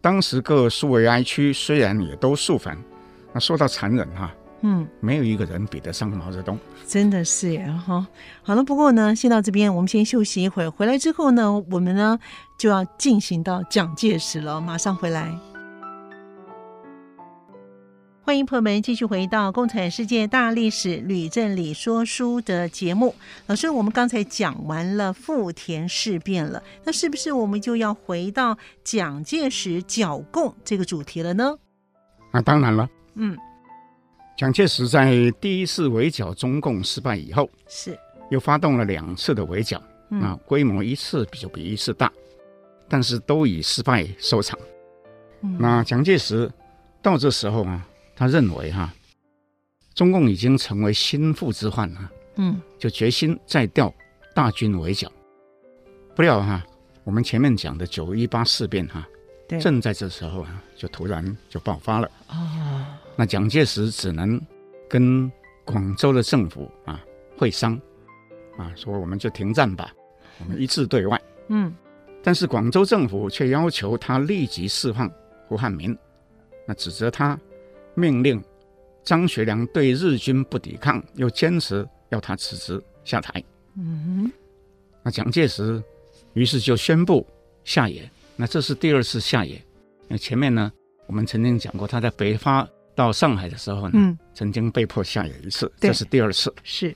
[0.00, 2.76] 当时各苏维埃区虽然也都肃反，
[3.32, 4.30] 那说到残忍哈，
[4.62, 6.58] 嗯，没有一个人比得上毛泽东。
[6.86, 8.06] 真的是耶哈。
[8.42, 10.70] 好了，不过呢，先到这边，我们先休息一会儿。
[10.70, 12.18] 回来之后呢，我们呢
[12.58, 15.53] 就要进行到蒋介石了，马上回来。
[18.26, 23.14] 欢迎朋友们继续回到《共产世界大历史吕振理说书》的节目。
[23.48, 31.54] 老师，我们刚才讲完了富田事变了，那是不是我们就要回到蒋介石剿共这个主题了呢？
[32.32, 32.88] 那、啊、当然了。
[33.16, 33.36] 嗯，
[34.38, 37.94] 蒋介石在第一次围剿中共失败以后，是
[38.30, 42.10] 又发动了两次的围剿，嗯、啊，规模一次比就比一次大，
[42.88, 44.58] 但是都以失败收场。
[45.42, 46.50] 嗯、那蒋介石
[47.02, 47.86] 到这时候啊。
[48.16, 48.92] 他认为哈，
[49.94, 53.92] 中共已经成为心腹之患了，嗯，就决心再调
[54.34, 55.10] 大军围剿。
[56.14, 56.64] 不料哈，
[57.02, 59.06] 我们前面讲的九一八事变哈，
[59.48, 62.08] 对，正在这时候啊，就突然就爆发了。
[62.28, 64.40] 哦，那蒋介石只能
[64.88, 65.30] 跟
[65.64, 67.04] 广州的政府啊
[67.36, 67.80] 会商，
[68.56, 69.92] 啊说我们就停战吧，
[70.38, 71.20] 我们一致对外。
[71.48, 71.74] 嗯，
[72.22, 75.10] 但是广州政府却要求他立即释放
[75.48, 75.96] 胡汉民，
[76.66, 77.38] 那指责他。
[77.94, 78.42] 命令
[79.02, 83.42] 张学良对日军不抵抗，又坚持要他辞职下台。
[83.76, 84.32] 嗯哼，
[85.02, 85.82] 那蒋介石
[86.32, 87.26] 于是就宣布
[87.64, 88.10] 下野。
[88.36, 89.62] 那这是第二次下野。
[90.08, 90.72] 那前面呢，
[91.06, 96.52] 我们曾经讲过，他在北伐到上海的时候呢，嗯，曾经被迫下野一次，这是第二次。
[96.62, 96.94] 是。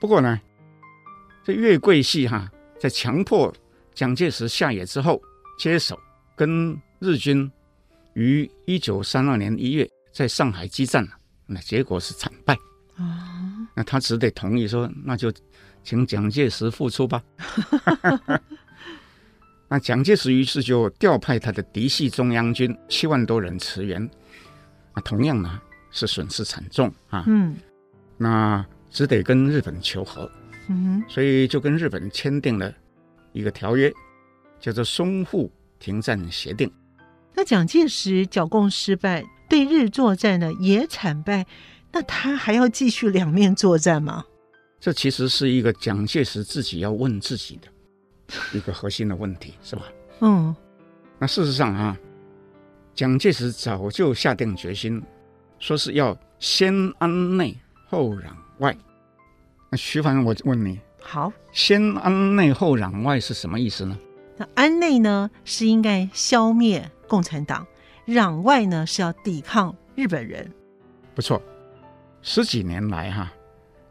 [0.00, 0.40] 不过呢，
[1.44, 3.52] 这岳贵系哈，在强迫
[3.94, 5.20] 蒋介石下野之后，
[5.58, 5.98] 接手
[6.34, 7.50] 跟日军
[8.14, 9.88] 于一九三二年一月。
[10.16, 11.06] 在上海激战，
[11.44, 12.56] 那结果是惨败
[12.96, 13.68] 啊！
[13.74, 15.30] 那他只得同意说，那就
[15.84, 17.22] 请蒋介石复出吧。
[19.68, 24.02] 那蒋介石于是就调派他的嫡系中央军七万多人驰援，
[24.94, 27.22] 啊，同样呢是损失惨重啊。
[27.26, 27.54] 嗯，
[28.16, 30.32] 那只得跟日本求和。
[30.68, 32.72] 嗯，所以就跟日本签订了
[33.32, 33.92] 一个条约，
[34.58, 36.72] 叫做淞沪停战协定。
[37.34, 39.22] 那蒋介石剿共失败。
[39.48, 41.46] 对日作战呢也惨败，
[41.92, 44.24] 那他还要继续两面作战吗？
[44.78, 47.68] 这其实是一个蒋介石自己要问自己的
[48.52, 49.82] 一个核心的问题，是吧？
[50.20, 50.54] 嗯，
[51.18, 51.96] 那事实上啊，
[52.94, 55.02] 蒋介石早就下定决心，
[55.58, 57.56] 说是要先安内
[57.88, 58.24] 后攘
[58.58, 58.76] 外。
[59.70, 63.98] 那徐凡，我问你，好，先安内后攘外是什么意思呢？
[64.36, 67.66] 那安内呢是应该消灭共产党。
[68.06, 70.50] 攘外呢是要抵抗日本人，
[71.14, 71.42] 不错。
[72.22, 73.32] 十几年来哈，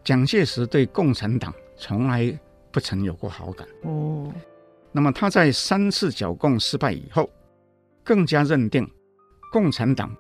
[0.03, 2.37] 蒋介石对共产党从来
[2.71, 4.33] 不曾有过好感哦。
[4.91, 7.29] 那么他在三次剿共失败以后，
[8.03, 8.89] 更加认定
[9.51, 10.15] 共产党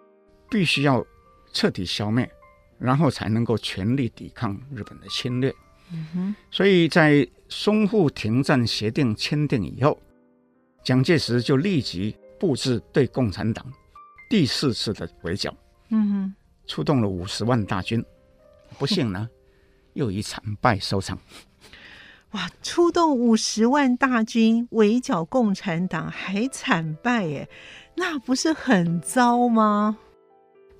[0.49, 1.05] 必须要
[1.53, 2.29] 彻底消灭，
[2.77, 5.53] 然后才能够全力抵抗日本的侵略。
[5.91, 6.35] 嗯哼。
[6.51, 9.97] 所以在淞沪停战协定签订以后，
[10.83, 13.65] 蒋介石就立即布置对共产党。
[14.29, 15.53] 第四次的围剿，
[15.89, 16.35] 嗯哼，
[16.67, 18.03] 出动了五十万大军，
[18.77, 19.29] 不幸呢，
[19.93, 21.17] 又以惨败收场。
[22.31, 27.49] 哇，出动五十万大军围剿共产党还惨败，耶，
[27.95, 29.97] 那不是很糟吗？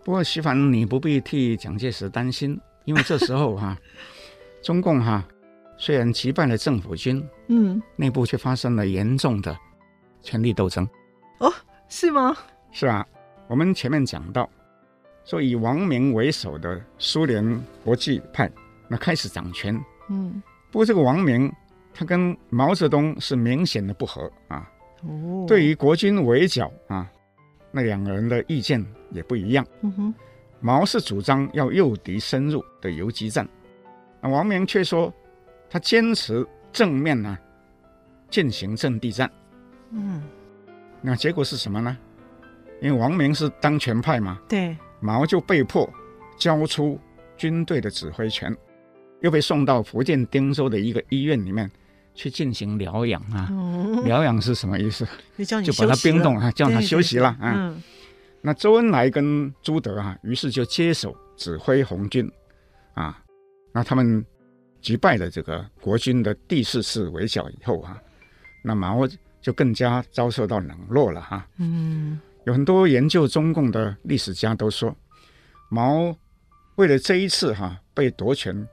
[0.03, 3.77] 不过徐凡，你不必替蒋介石担心，因为这时候哈、啊，
[4.61, 5.27] 中共哈、啊、
[5.77, 9.57] 虽然击败了政府军，嗯，内部却发生了严重的
[10.21, 10.85] 权力斗争。
[11.39, 11.53] 哦，
[11.87, 12.35] 是吗？
[12.71, 13.05] 是啊。
[13.47, 14.49] 我们前面讲到，
[15.23, 18.51] 说以王明为首的苏联国际派，
[18.87, 19.79] 那开始掌权。
[20.09, 21.51] 嗯，不过这个王明
[21.93, 24.69] 他跟毛泽东是明显的不合啊。
[25.03, 27.09] 哦，对于国军围剿啊，
[27.71, 29.65] 那两个人的意见也不一样。
[29.81, 30.13] 嗯哼，
[30.59, 33.47] 毛是主张要诱敌深入的游击战，
[34.21, 35.13] 那王明却说
[35.69, 37.37] 他坚持正面呢
[38.29, 39.31] 进行阵地战。
[39.91, 40.23] 嗯，
[41.01, 41.95] 那结果是什么呢？
[42.85, 45.91] 因为王明是当权派嘛，对，毛就被迫
[46.37, 46.99] 交出
[47.35, 48.55] 军队的指挥权，
[49.21, 51.67] 又被送到福建汀州的一个医院里面
[52.13, 53.47] 去进行疗养啊。
[53.49, 55.03] 嗯、疗养是什么意思？
[55.35, 57.53] 就，就把他冰冻啊，叫他休息了啊。
[57.55, 57.81] 嗯、
[58.39, 62.31] 那周恩来跟朱德啊，于是就接手指挥红军
[62.93, 63.19] 啊。
[63.71, 64.23] 那他们
[64.79, 67.99] 击败了这个国军的第四次围剿以后啊，
[68.63, 69.07] 那毛
[69.41, 71.47] 就更加遭受到冷落了哈、啊。
[71.57, 72.19] 嗯。
[72.45, 74.95] 有很多研究中共的历史家都说，
[75.69, 76.15] 毛
[76.75, 78.67] 为了这一次哈、啊、被夺权，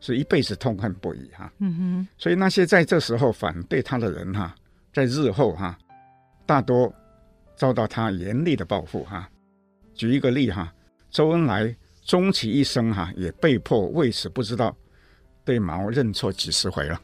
[0.00, 1.52] 是一辈子痛恨不已哈、啊。
[1.58, 2.08] 嗯哼。
[2.16, 4.54] 所以那些在这时候反对他的人哈、啊，
[4.94, 5.78] 在日后哈、啊，
[6.46, 6.92] 大多
[7.54, 9.30] 遭到他严厉的报复哈、啊。
[9.94, 10.74] 举一个例哈、啊，
[11.10, 14.74] 周恩来终其一生哈、啊，也被迫为此不知道
[15.44, 16.98] 对毛认错几十回了。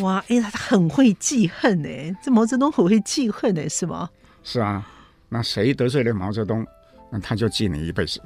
[0.00, 4.10] 哇，哎、欸，他很会记恨哎，这毛泽东很会记恨哎，是吗？
[4.42, 4.86] 是啊。
[5.30, 6.66] 那谁得罪了毛泽东，
[7.10, 8.20] 那他就记你一辈子。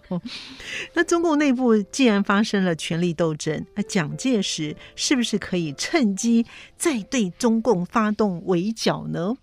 [0.92, 6.44] 那中共内部既然发生了权力斗争，那蒋介石是不是可以趁机
[6.76, 9.34] 再对中共发动围剿呢？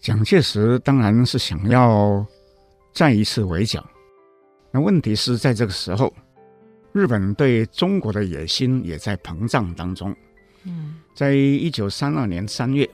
[0.00, 2.24] 蒋介石当然是想要
[2.92, 3.84] 再一次围剿。
[4.70, 6.14] 那问题是在这个时候，
[6.92, 10.14] 日本对中国的野心也在膨胀当中。
[10.64, 12.88] 嗯，在一九三二年三月，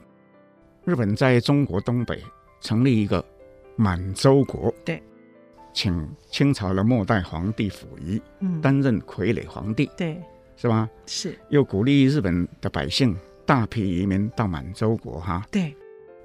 [0.84, 2.22] 日本在中国东北
[2.66, 3.24] 成立一个
[3.76, 4.74] 满洲国。
[4.84, 5.00] 对。
[5.72, 8.20] 请清朝的末代皇帝溥仪
[8.62, 10.20] 担任傀儡皇帝，对，
[10.56, 10.88] 是吧？
[11.04, 11.38] 是。
[11.50, 15.46] 又鼓励日本的百姓大批移民到满洲国，哈。
[15.50, 15.76] 对。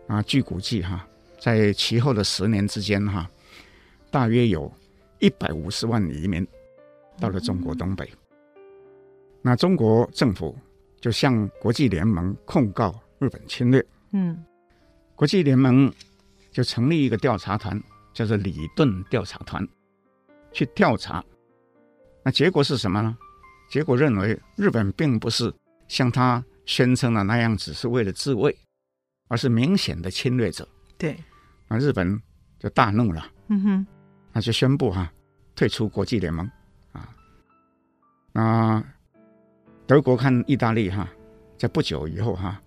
[0.07, 1.05] 啊，据估计，哈，
[1.37, 3.29] 在其后的十年之间，哈，
[4.09, 4.71] 大约有
[5.19, 6.47] 一百五十万移民
[7.19, 8.09] 到了中国东北。
[9.41, 10.57] 那中国政府
[11.01, 13.85] 就向国际联盟控告日本侵略。
[14.13, 14.41] 嗯。
[15.13, 15.91] 国际联盟
[16.51, 17.81] 就成立一个调查团。
[18.13, 19.65] 叫做李顿调查团
[20.51, 21.23] 去调查，
[22.25, 23.17] 那结果是什么呢？
[23.69, 25.49] 结果认为日本并不是
[25.87, 28.53] 像他宣称的那样，只是为了自卫，
[29.29, 30.67] 而是明显的侵略者。
[30.97, 31.17] 对，
[31.69, 32.21] 那日本
[32.59, 33.25] 就大怒了。
[33.47, 33.87] 嗯哼，
[34.33, 35.13] 那就宣布哈、啊、
[35.55, 36.45] 退出国际联盟
[36.91, 37.07] 啊。
[38.33, 38.83] 那
[39.87, 41.13] 德国看意大利哈、啊，
[41.57, 42.61] 在不久以后哈、啊，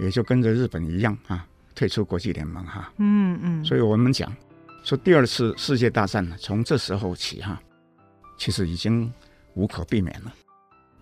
[0.00, 1.46] 也就跟着日本一样啊
[1.78, 2.92] 退出国际联盟哈、啊。
[2.98, 4.34] 嗯嗯，所以我们讲。
[4.82, 7.60] 说第二次世界大战呢，从这时候起哈，
[8.36, 9.12] 其实已经
[9.54, 10.32] 无可避免了。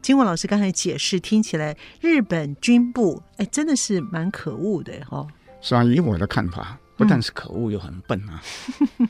[0.03, 5.27] 经过老师刚才解释，听起来日本军部哎，真的是蛮可恶的哈。
[5.61, 8.43] 是啊，以我的看法，不但是可恶，又很笨啊。
[8.99, 9.09] 嗯、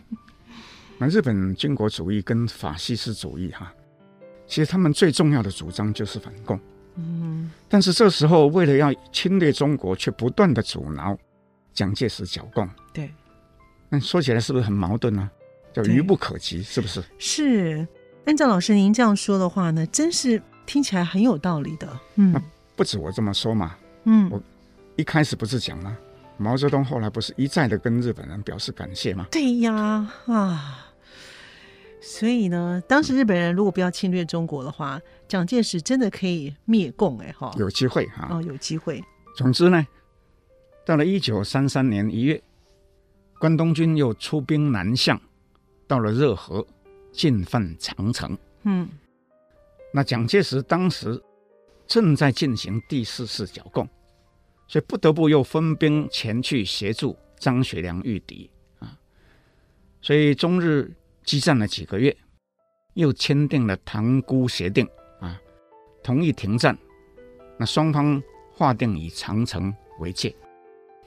[0.98, 3.72] 那日本军国主义跟法西斯主义哈，
[4.46, 6.60] 其实他们最重要的主张就是反共。
[6.96, 11.16] 嗯，但是这时候为了要侵略中国，却不断的阻挠
[11.76, 12.68] 蒋介石剿共。
[12.92, 13.08] 对。
[13.88, 15.30] 那说起来是不是很矛盾呢？
[15.72, 17.04] 叫愚不可及，是不是？
[17.18, 17.86] 是。
[18.24, 21.88] 按照老师您这样说的话呢，真是听起来很有道理的。
[22.16, 22.42] 嗯，那
[22.74, 23.76] 不止我这么说嘛。
[24.04, 24.42] 嗯，我
[24.96, 25.96] 一开始不是讲了，
[26.38, 29.26] 毛泽东后来不是一再的跟日本人表示感谢吗？
[29.30, 30.82] 对呀，啊。
[32.00, 37.52] 所以呢，当时日本人如果不要侵略中国的话，蒋介石真的可以灭共哎哈。
[37.58, 38.28] 有机会哈。
[38.30, 39.02] 哦，有机会。
[39.36, 39.86] 总之呢，
[40.86, 42.40] 到了一九三三年一月。
[43.38, 45.20] 关东军又出兵南向，
[45.86, 46.66] 到了热河，
[47.12, 48.38] 进犯长城。
[48.62, 48.88] 嗯，
[49.92, 51.22] 那蒋介石当时
[51.86, 53.86] 正在进行第四次剿共，
[54.66, 58.96] 所以不得不又分兵前去协助张学良御敌啊。
[60.00, 60.90] 所以中日
[61.22, 62.16] 激战了几个月，
[62.94, 64.88] 又签订了塘沽协定
[65.20, 65.38] 啊，
[66.02, 66.78] 同意停战。
[67.58, 68.22] 那双方
[68.54, 70.34] 划定以长城为界。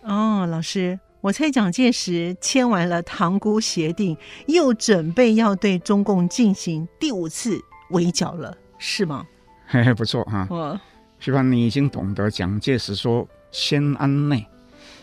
[0.09, 0.99] 哦，老师。
[1.21, 4.17] 我猜蒋介石签完了塘沽协定，
[4.47, 9.27] 又准备要对中共进行第五次围剿了，是吗？
[9.67, 10.47] 嘿嘿，不错哈。
[10.49, 10.79] 我
[11.19, 14.47] 希望你已经懂得蒋介石说“先安内，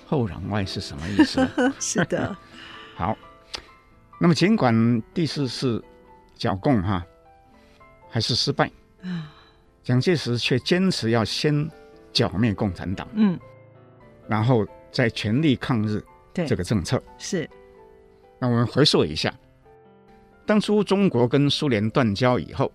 [0.06, 1.46] 后攘外”是什么意思。
[1.78, 2.34] 是的。
[2.96, 3.14] 好，
[4.18, 5.84] 那么尽管第四次
[6.34, 7.04] 剿共哈
[8.08, 8.70] 还是失败
[9.02, 9.30] 啊，
[9.84, 11.70] 蒋介石却坚持要先
[12.10, 13.06] 剿灭共产党。
[13.12, 13.38] 嗯，
[14.26, 14.66] 然后。
[14.96, 17.46] 在全力抗日，这个政策是。
[18.38, 19.30] 那我们回溯一下，
[20.46, 22.72] 当初中国跟苏联断交以后，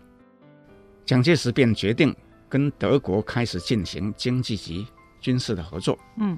[1.04, 2.16] 蒋介石便决定
[2.48, 4.86] 跟德国开始进行经济及
[5.20, 5.98] 军事的合作。
[6.18, 6.38] 嗯，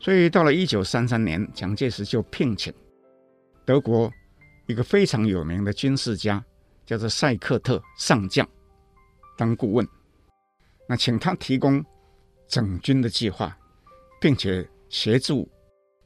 [0.00, 2.74] 所以到了一九三三年，蒋介石就聘请
[3.64, 4.12] 德国
[4.66, 6.44] 一个非常有名的军事家，
[6.84, 8.44] 叫做塞克特上将
[9.38, 9.86] 当顾问，
[10.88, 11.84] 那请他提供
[12.48, 13.56] 整军的计划，
[14.20, 14.68] 并且。
[14.88, 15.48] 协助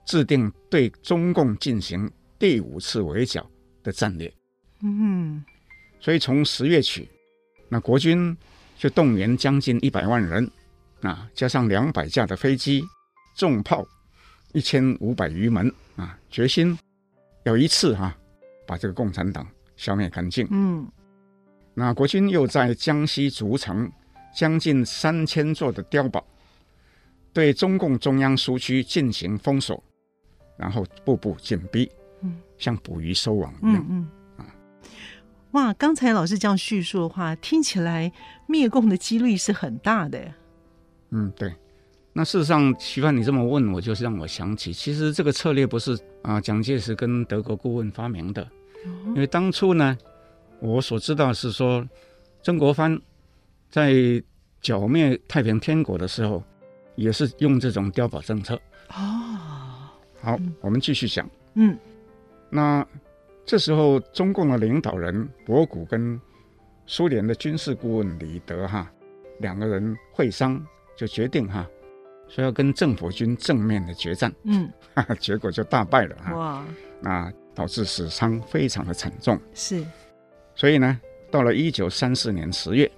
[0.06, 3.48] 制定对中共进行第五次围剿
[3.82, 4.32] 的战略。
[4.82, 5.44] 嗯，
[6.00, 7.08] 所以从十月起，
[7.68, 8.36] 那国军
[8.78, 10.50] 就动员将近一百万人，
[11.02, 12.82] 啊，加上两百架的飞机、
[13.36, 13.86] 重炮
[14.52, 16.76] 一千五百余门，啊，决心
[17.44, 18.18] 要一次哈、啊、
[18.66, 20.48] 把这个共产党消灭干净。
[20.50, 20.90] 嗯，
[21.74, 23.90] 那国军又在江西筑成
[24.34, 26.26] 将近三千座的碉堡。
[27.32, 29.82] 对中共中央苏区进行封锁，
[30.56, 31.90] 然后步步紧逼，
[32.22, 34.46] 嗯，像捕鱼收网一样，嗯嗯，
[35.52, 35.72] 哇！
[35.74, 38.12] 刚才老师这样叙述的话，听起来
[38.46, 40.32] 灭共的几率是很大的。
[41.10, 41.54] 嗯，对。
[42.12, 48.46] 那事实上，徐帆你这么问，我就是让我想起，其实这个策略不是啊，蒋介石跟德国顾问发明的，
[49.06, 49.96] 因为当初呢，
[50.58, 51.88] 我所知道是说，
[52.42, 53.00] 曾国藩
[53.70, 53.94] 在
[54.60, 56.42] 剿灭太平天国的时候。
[57.00, 58.54] 也是用这种碉堡政策
[58.88, 59.90] 哦。
[60.20, 61.28] 好，我们继续讲。
[61.54, 61.76] 嗯，
[62.50, 62.86] 那
[63.46, 66.20] 这时候，中共的领导人博古跟
[66.86, 68.90] 苏联的军事顾问李德哈
[69.38, 70.62] 两个人会商，
[70.94, 71.66] 就决定哈
[72.28, 74.30] 说要跟政府军正面的决战。
[74.44, 74.70] 嗯，
[75.18, 76.34] 结果就大败了哈。
[76.36, 76.66] 哇！
[77.00, 79.40] 那导致死伤非常的惨重。
[79.54, 79.82] 是。
[80.54, 82.90] 所以呢，到了一九三四年十月，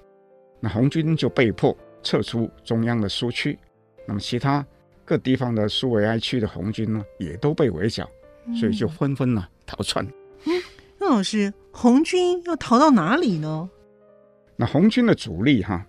[0.58, 3.56] 那红军就被迫撤出中央的苏区，
[4.06, 4.64] 那么其他
[5.04, 8.08] 各地方的苏维埃区的红军呢，也都被围剿，
[8.58, 10.06] 所以就纷纷呢逃窜。
[10.44, 10.62] 嗯，
[10.98, 13.68] 那老师，红军要逃到哪里呢？
[14.56, 15.84] 那红军的主力哈，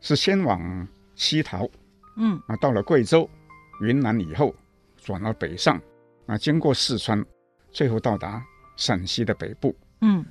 [0.00, 1.68] 是先往西逃，
[2.16, 3.28] 嗯，啊，到了贵州、
[3.82, 4.54] 云南以后，
[4.96, 5.80] 转到北上，
[6.26, 7.24] 啊，经过四川，
[7.70, 8.42] 最后到达
[8.76, 10.24] 陕西的北部，嗯。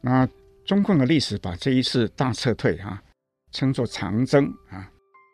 [0.00, 0.28] 那
[0.64, 3.02] 中共的历史把这一次大撤退哈、啊、
[3.50, 4.88] 称作长征啊，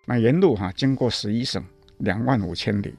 [0.04, 1.64] 那沿路哈、啊、经过十一省
[1.98, 2.94] 两万五千里，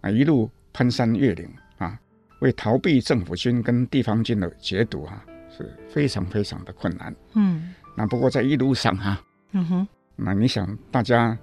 [0.00, 1.98] 啊一路攀山越岭啊，
[2.40, 5.24] 为逃避政府军跟地方军的截堵啊
[5.56, 7.14] 是非常非常的困难。
[7.34, 9.22] 嗯，那不过在一路上哈、啊，
[9.52, 11.36] 嗯哼，那你想大家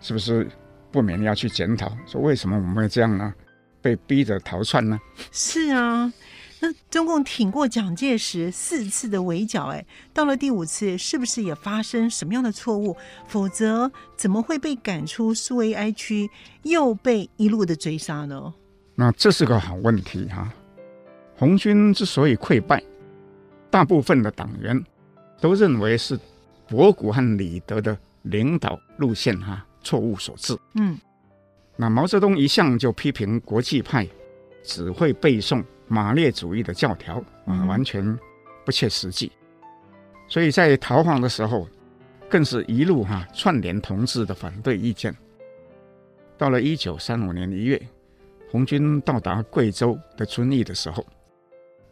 [0.00, 0.48] 是不是
[0.90, 3.34] 不免要去检讨，说为什么我们会这样呢？
[3.80, 4.98] 被逼着逃窜呢？
[5.30, 6.12] 是啊。
[6.60, 12.96] 那中共挺过蒋介石四次的围剿，哎，到了第五次，是不是也发生什么样的错误？
[13.28, 16.28] 否则怎么会被赶出苏维埃区，
[16.64, 18.52] 又被一路的追杀呢？
[18.96, 20.52] 那这是个好问题哈。
[21.36, 22.82] 红军之所以溃败，
[23.70, 24.84] 大部分的党员
[25.40, 26.18] 都认为是
[26.66, 30.58] 博古和李德的领导路线哈错误所致。
[30.74, 30.98] 嗯，
[31.76, 34.04] 那毛泽东一向就批评国际派
[34.62, 35.64] 只会背诵。
[35.90, 38.04] 马列主义的教条啊，完全
[38.62, 39.32] 不切实际，
[40.28, 41.66] 所以在逃亡的时候，
[42.28, 45.16] 更是一路哈、啊、串联同志的反对意见。
[46.36, 47.80] 到了一九三五年一月，
[48.50, 51.02] 红军到达贵州的遵义的时候，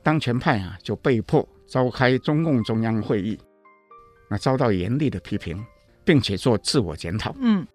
[0.03, 3.41] 当权派啊就被迫召开中共中央会议，
[4.29, 5.65] 那遭到严厉的批评，
[6.05, 7.35] 并且做自我检讨。
[7.41, 7.67] 嗯，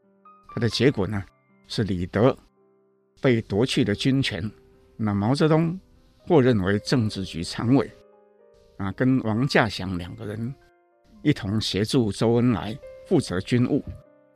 [0.53, 1.23] 他的结果呢
[1.65, 2.37] 是李德
[3.19, 4.47] 被夺去了军权，
[5.01, 5.79] 那毛泽东。
[6.27, 7.91] 获任为政治局常委，
[8.77, 10.53] 啊，跟王稼祥两个人
[11.23, 12.77] 一同协助周恩来
[13.07, 13.83] 负责军务。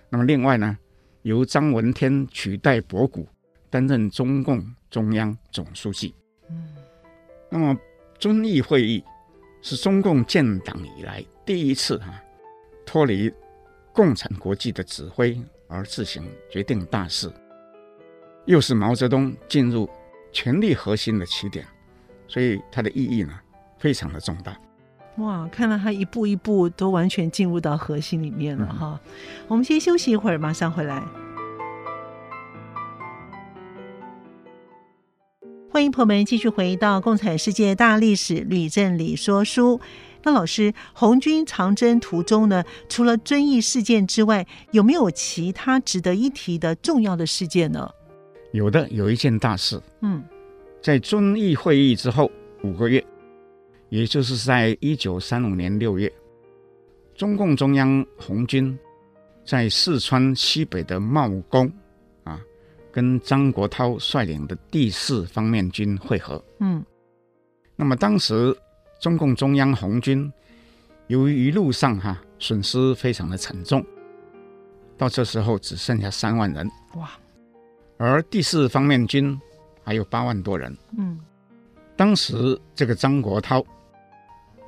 [0.10, 0.76] 那么另外呢，
[1.22, 3.30] 由张闻天取代博古
[3.70, 6.16] 担任中共中央总书记。
[6.50, 6.76] 嗯，
[7.52, 7.78] 那么
[8.18, 9.04] 遵义会议
[9.62, 12.20] 是中共建党以来第一次啊
[12.84, 13.32] 脱离
[13.94, 17.32] 共产国际的指挥而自行决定大事，
[18.46, 19.88] 又是毛泽东进入
[20.36, 21.66] 权力核心的起点。
[22.28, 23.34] 所以它的意义呢，
[23.80, 24.54] 非常的重大。
[25.18, 29.00] 哇，看来他一步一步都完全进入到核心里面了哈。
[29.06, 29.12] 嗯、
[29.48, 31.02] 我们先休息一会儿，马上回来。
[35.72, 39.78] 欢迎朋友们继续回到《共产世界大历史吕振理说书》。
[40.24, 47.90] 那老师，红军长征途中呢，除了遵义事件之外，有没有其他值得一提的重要的事件呢？
[48.56, 49.80] 有的，有一件大事。
[50.02, 50.24] 嗯。
[50.82, 52.32] 在遵义会议之后
[52.62, 53.04] 五个月，
[53.90, 56.12] 也就是在一九三五年六月，
[57.16, 58.78] 中共中央红军
[59.44, 61.72] 在四川西北的茂功
[62.24, 62.40] 啊，
[62.92, 66.44] 跟张国焘率领的第四方面军会合。
[66.60, 66.86] 嗯，
[67.76, 68.56] 那么当时
[69.00, 70.32] 中共中央红军
[71.08, 73.84] 由于一路上哈、啊、损失非常的沉重，
[75.00, 76.70] 到这时候只剩下三万人。
[76.96, 77.10] 哇，
[77.98, 79.40] 而第四方面军。
[79.88, 80.76] 还有八万多人。
[80.98, 81.20] 嗯，
[81.96, 83.64] 当时这个张国焘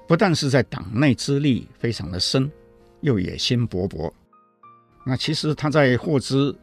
[0.08, 2.52] 不但是在党内资历非常的深，
[3.02, 4.14] 又野心勃勃。
[5.04, 6.56] 那其实他在获知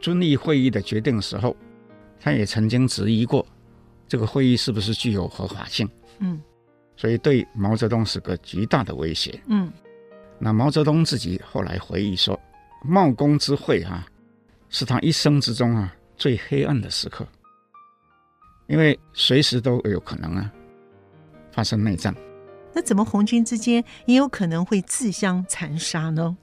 [0.00, 1.54] 遵义会议的决定的时候，
[2.18, 3.46] 他也曾经质疑过
[4.08, 5.86] 这个会议是不是具有合法性。
[6.20, 6.40] 嗯，
[6.96, 9.38] 所以对毛泽东是个极大的威胁。
[9.48, 9.70] 嗯，
[10.38, 12.40] 那毛泽东自己后来回忆说，
[12.82, 14.06] 茂功之会啊，
[14.70, 17.26] 是他一生之中啊最黑暗的时刻。
[18.68, 20.52] 因为随时都有可能啊
[21.50, 22.14] 发生内战，
[22.72, 26.36] 那怎么红军之间也有可能会自相残杀呢？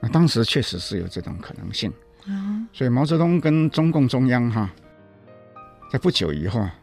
[0.00, 1.92] 那当时确实是有这种可能性
[2.26, 4.70] 啊，所以毛泽东跟中共中央哈，
[5.92, 6.74] 在不久以后啊，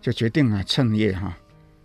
[0.00, 1.32] 就决定啊趁夜哈，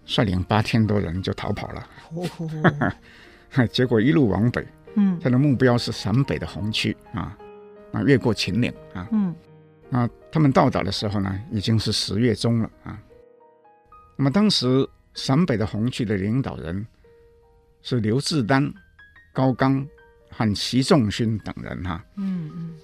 [0.05, 1.87] 率领八千多人就逃跑了。
[2.15, 7.37] 哦， 结果一路往北，嗯，他的目标是陕北的红区啊，
[7.91, 9.35] 啊越过秦岭啊，嗯。
[9.93, 12.99] 那他们到达的时候呢，已经是十月中了啊。
[14.15, 16.83] 那么当时陕北的红区的领导人
[17.83, 18.73] 是刘志丹、
[19.31, 19.87] 高岗
[20.31, 22.05] 和习仲勋等人哈、啊。
[22.15, 22.75] 嗯嗯。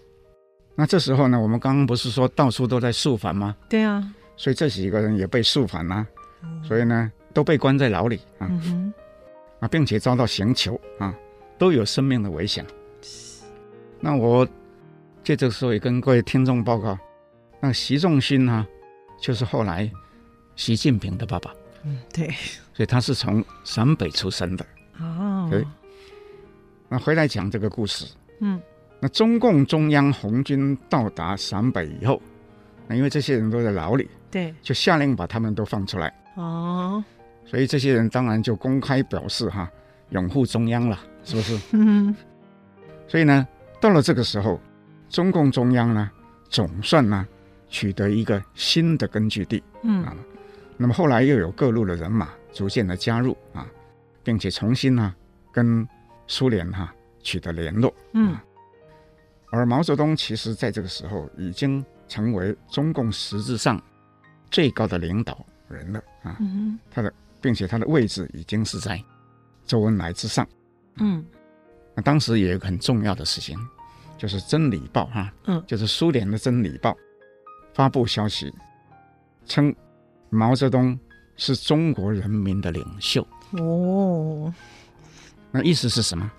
[0.76, 3.57] 那这时候呢，我们刚刚不是说到处都在肃反吗？
[3.68, 4.14] 对啊。
[4.38, 6.05] 所以这几个人也被肃反啦，
[6.43, 8.47] 嗯、所以呢都被关在牢里啊，
[9.62, 11.12] 啊，并且遭到刑求啊，
[11.57, 12.64] 都有生命的危险。
[13.99, 14.51] 那我借
[15.24, 16.97] 这个时候也跟各位听众报告，
[17.59, 18.65] 那习仲勋呢，
[19.20, 19.89] 就是后来
[20.55, 21.53] 习近平的爸爸。
[21.84, 22.28] 嗯，对，
[22.74, 24.65] 所以他是从陕北出生的。
[24.99, 25.63] 哦，对。
[26.89, 28.05] 那回来讲这个故事。
[28.39, 28.59] 嗯。
[28.99, 32.22] 那中共中央红军到达陕北以后，
[32.88, 36.13] 那因为这些人都在牢里，对，就下令把他们都放出来。
[36.36, 37.01] 哦。
[37.45, 39.72] 所以这些人当然就公开表示哈，
[40.09, 41.59] 拥护中央了，是不是？
[41.72, 42.13] 嗯。
[43.07, 43.47] 所以呢，
[43.80, 44.59] 到了这个时候，
[45.10, 46.10] 中共中央呢，
[46.49, 47.28] 总算呢，
[47.68, 49.62] 取得一个新的根据地。
[49.84, 50.03] 嗯。
[50.03, 50.16] 啊。
[50.78, 53.68] 那么后来又有各路的人马逐渐的加入啊，
[54.24, 55.16] 并且重新呢、啊、
[55.51, 55.86] 跟
[56.26, 57.93] 苏联哈、啊、取得联络。
[58.14, 58.38] 嗯，
[59.49, 63.82] 而毛泽东其实在这个时候已经成为中共实质上
[64.49, 66.38] 最高的领导人了啊。
[66.39, 69.03] 嗯，他的并且他的位置已经是在
[69.66, 70.47] 周恩来之上。
[70.99, 71.26] 嗯，
[71.93, 73.60] 那当时也有很重要的事情，
[74.20, 76.91] 就是《真理报》哈，嗯，就是苏联的《真理报》
[77.74, 78.53] 发布消息
[79.47, 79.76] 称。
[80.32, 80.95] 毛泽东
[81.38, 84.53] 是中国人民的领袖哦，
[85.49, 86.32] 那意思是什么？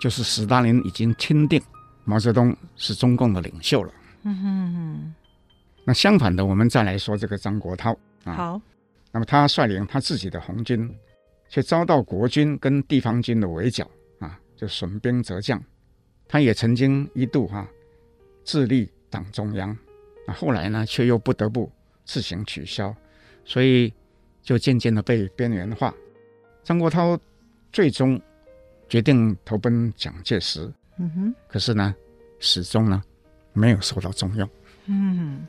[0.00, 1.62] 就是斯大林已经钦定
[2.02, 3.92] 毛泽东是中共的领袖了。
[4.24, 5.14] 嗯哼哼。
[5.84, 8.32] 那相反的，我们再来说这个张国焘啊。
[8.34, 8.60] 好。
[9.12, 10.92] 那么他率领他自己的红军，
[11.48, 15.62] 却遭到国军跟地方军的围剿啊，就损兵折将。
[16.28, 17.70] 他也曾经一度哈、啊、
[18.44, 19.76] 自立党中央，
[20.26, 21.70] 那后来呢，却又不得不
[22.04, 22.94] 自行取消。
[23.44, 23.94] 所以
[24.42, 25.94] 就渐渐的被边缘化。
[26.64, 27.16] 张国焘
[27.70, 28.20] 最终
[28.88, 30.68] 决定投奔蒋介石，
[30.98, 31.94] 嗯哼，可是呢，
[32.40, 33.00] 始终呢
[33.52, 34.48] 没有受到重用。
[34.86, 35.46] 嗯，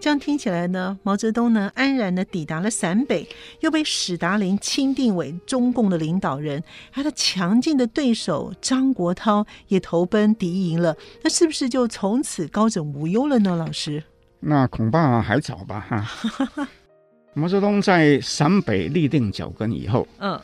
[0.00, 3.26] 这样听起来呢，毛泽东呢安然的抵达了陕北，
[3.60, 13.56] 又被史达林钦定为中共的领导人，他的强劲的对手张国焘也投奔敌营了，那是不是就从此高枕无忧了呢？
[13.56, 14.04] 老师，
[14.40, 16.68] 那恐怕还早吧，哈。
[17.32, 20.38] 毛泽东在陕北立定脚跟以后，嗯，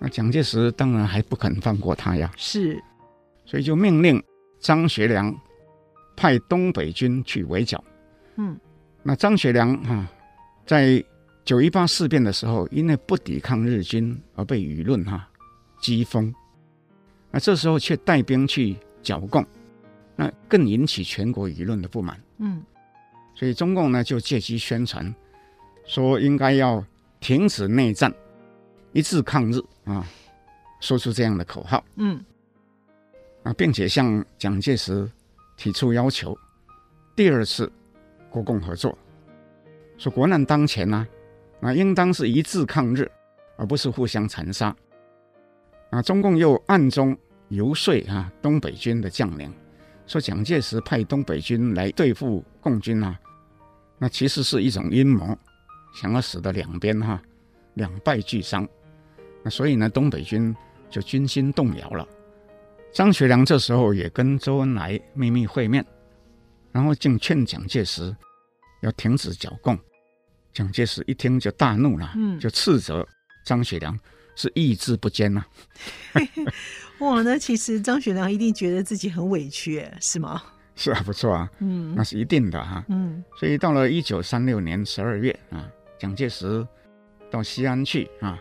[0.00, 2.82] 那蒋介石当然还不肯放过他呀，是，
[3.46, 4.20] 所以就命令
[4.58, 5.32] 张学良
[6.16, 7.82] 派东北军去围剿。
[8.36, 8.58] 嗯，
[9.02, 10.10] 那张学良啊，
[10.66, 11.02] 在
[11.44, 15.28] 九一八事变的时候，因为不抵抗日军而被舆论哈
[15.80, 16.32] 讥讽，
[17.30, 19.44] 那这时候却带兵去剿共，
[20.16, 22.20] 那更引起全国舆论的不满。
[22.38, 22.62] 嗯，
[23.34, 25.14] 所以中共呢就借机宣传。
[25.86, 26.82] 说应该要
[27.20, 28.10] 停止内战，
[28.92, 30.06] 一致抗日啊！
[30.80, 32.24] 说出这样的口号，嗯，
[33.42, 35.06] 啊，并且向蒋介石
[35.58, 36.34] 提出要求，
[37.14, 37.70] 第二次
[38.34, 38.98] 国共合作，
[39.96, 41.06] 说国难当前呢，
[41.60, 43.08] 啊，应当是一致抗日，
[43.56, 44.74] 而不是互相残杀。
[45.90, 47.16] 啊，中共又暗中
[47.46, 49.54] 游说啊东北军的将领，
[50.04, 53.16] 说蒋介石派东北军来对付共军啊，
[53.98, 55.38] 那其实是一种阴谋。
[55.94, 57.22] 想要使得两边哈
[57.74, 58.68] 两败俱伤，
[59.44, 60.52] 那所以呢，东北军
[60.90, 62.04] 就军心动摇了。
[62.92, 65.86] 张学良这时候也跟周恩来秘密会面，
[66.74, 68.14] 然后竟劝蒋介石
[68.82, 69.78] 要停止剿共。
[70.52, 73.06] 蒋介石一听就大怒了，嗯，就斥责
[73.46, 73.98] 张学良
[74.34, 75.44] 是意志不坚呐、
[76.12, 76.20] 啊。
[76.98, 80.42] 哇，那其实张学良一定觉得自己很委屈，是吗？
[80.76, 85.70] 是啊，不错啊，嗯，那是一定的哈，嗯，所以到了一九三六年十二月啊。
[85.96, 86.66] 蒋介石
[87.30, 88.38] 到西安去啊，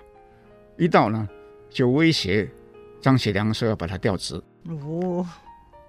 [0.77, 1.29] 一到呢
[1.69, 2.49] 就威胁
[2.99, 4.35] 张学良说要把他调职。
[4.65, 5.25] 哦，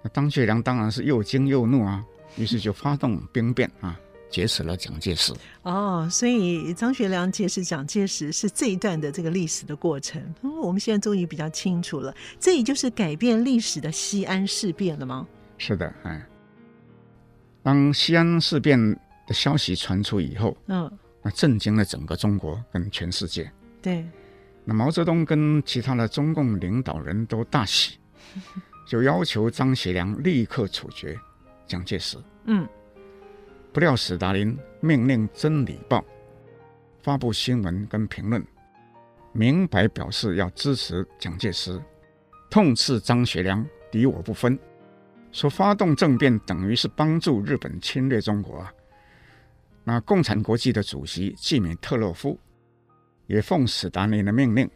[0.02, 2.04] 那张学良当然是又惊又怒啊，
[2.36, 3.98] 于是就发动兵变啊，
[4.30, 5.32] 劫持了蒋介石。
[5.62, 10.22] 哦，所以张学良劫持蒋介石是这一段的这个历史的过程。
[10.42, 15.26] 嗯，我们现在终于比较清楚了，这也就是改变历史的西安事变了吗？
[15.58, 16.26] 是的，哎，
[17.62, 18.78] 当西安事变
[19.26, 20.90] 的消息传出以后，嗯。
[21.26, 23.50] 那震惊了整个中国跟全世界。
[23.80, 24.04] 对，
[24.62, 27.96] 那毛泽东跟其他的中共领导人都大喜，
[28.86, 31.18] 就要求张学良立刻处决
[31.66, 32.18] 蒋介石。
[32.44, 32.68] 嗯，
[33.72, 35.98] 不料史达林命令《真理报》
[37.02, 38.44] 发布新闻跟评论，
[39.32, 41.80] 明白表示要支持蒋介石，
[42.50, 44.58] 痛斥张学良敌我不分，
[45.32, 48.72] 说发动政变等于是帮助日本侵略中国啊。
[49.82, 52.38] 那共产国际的主席季米特洛夫
[53.26, 54.70] 也奉史达林的命令，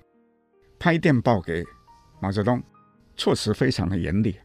[0.79, 1.65] 拍电报给
[2.21, 2.63] 毛泽东，
[3.17, 4.37] 措辞非常的严厉，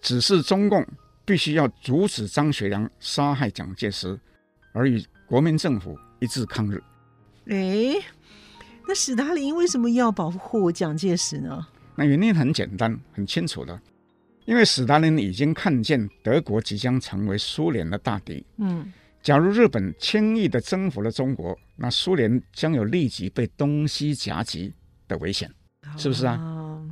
[0.00, 0.86] 指示中共
[1.24, 4.18] 必须要阻止张学良杀害蒋介石，
[4.72, 6.82] 而与国民政府一致抗日。
[7.46, 7.94] 哎，
[8.86, 11.66] 那史达林为什么要保护蒋介石呢？
[11.94, 13.80] 那原因很简单，很清楚的，
[14.44, 18.44] 因为史达林已经看见德国即将成为苏联的大敌。
[18.56, 18.92] 嗯，
[19.22, 24.72] 假如日本轻易的征服了中国，那苏联将有立即被东西夹击
[25.06, 25.52] 的危险，
[25.96, 26.36] 是不是啊？
[26.40, 26.88] 哦、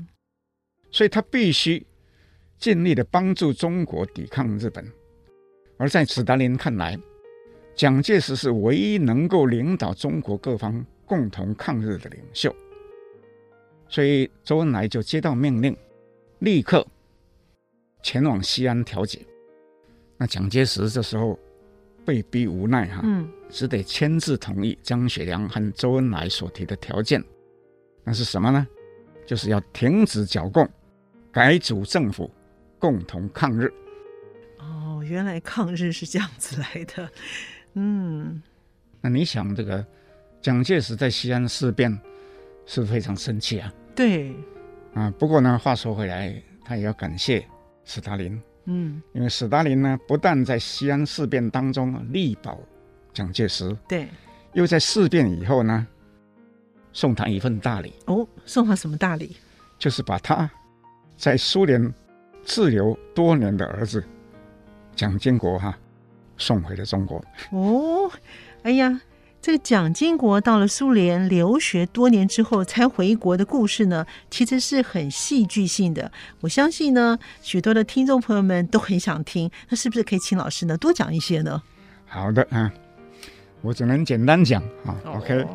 [0.92, 1.86] 所以他必须
[2.60, 4.86] 尽力的帮助中国抵抗日本。
[5.78, 6.96] 而在史达林看来，
[7.74, 12.54] 蒋介石是唯一能够领导中国各方共同抗日的领袖。
[13.88, 15.74] 所以周恩来就接到命令，
[16.40, 16.86] 立刻
[18.02, 19.20] 前往西安调解。
[20.18, 21.38] 那蒋介石这时候
[22.04, 27.24] 被逼无奈哈，嗯，只得签字同意张学良和周恩来所提的条件。
[28.04, 28.68] 那是什么呢？
[29.26, 30.68] 就是要停止剿共，
[31.32, 32.30] 改组政府，
[32.80, 33.72] 共同抗日。
[34.58, 37.08] 哦，原来抗日是这样子来的。
[37.74, 38.42] 嗯，
[39.00, 39.86] 那你想这个
[40.42, 41.96] 蒋介石在西安事变
[42.66, 43.72] 是非常生气啊？
[43.94, 44.34] 对，
[44.94, 47.46] 啊，不过呢，话说回来，他也要感谢
[47.84, 52.58] 史达林，嗯，因为史达林呢，不但在西安事变当中力保
[53.12, 54.08] 蒋介石，对，
[54.54, 55.86] 又在事变以后呢，
[56.92, 57.92] 送他一份大礼。
[58.06, 59.36] 哦，送他什么大礼？
[59.78, 60.50] 就是把他
[61.16, 61.92] 在苏联
[62.44, 64.04] 滞留多年的儿子
[64.94, 65.76] 蒋经国哈
[66.36, 67.24] 送回了中国。
[67.52, 68.10] 哦，
[68.62, 69.00] 哎呀。
[69.42, 76.12] 这个蒋经国到了苏联留学多年之后才回国的故事呢，其实是很戏剧性的。
[76.42, 79.50] 我相信呢，许多的听众朋友们都很想听。
[79.70, 81.62] 那是不是可以请老师呢多讲一些呢？
[82.04, 82.70] 好的啊，
[83.62, 84.94] 我只能简单讲啊。
[85.06, 85.46] 哦、OK，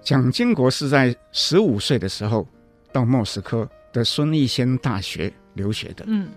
[0.00, 2.48] 蒋经国是在十五岁的时候
[2.90, 6.04] 到莫斯科的孙逸仙大学留学的。
[6.06, 6.30] 嗯，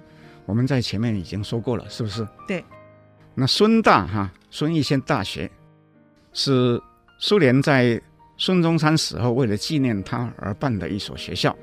[0.45, 2.27] 我们在前面已经说过了，是不是？
[2.45, 2.61] 对。
[3.33, 5.49] 那孙大哈，孙逸仙大学。
[6.33, 6.81] 是
[7.19, 8.01] 苏联在
[8.37, 11.53] 孙中山死后为了纪念他而办的一所学校，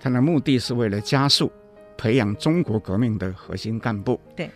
[0.00, 1.50] 它的目的是为了加速
[1.96, 4.20] 培养中国革命的核心干部。
[4.36, 4.48] 对。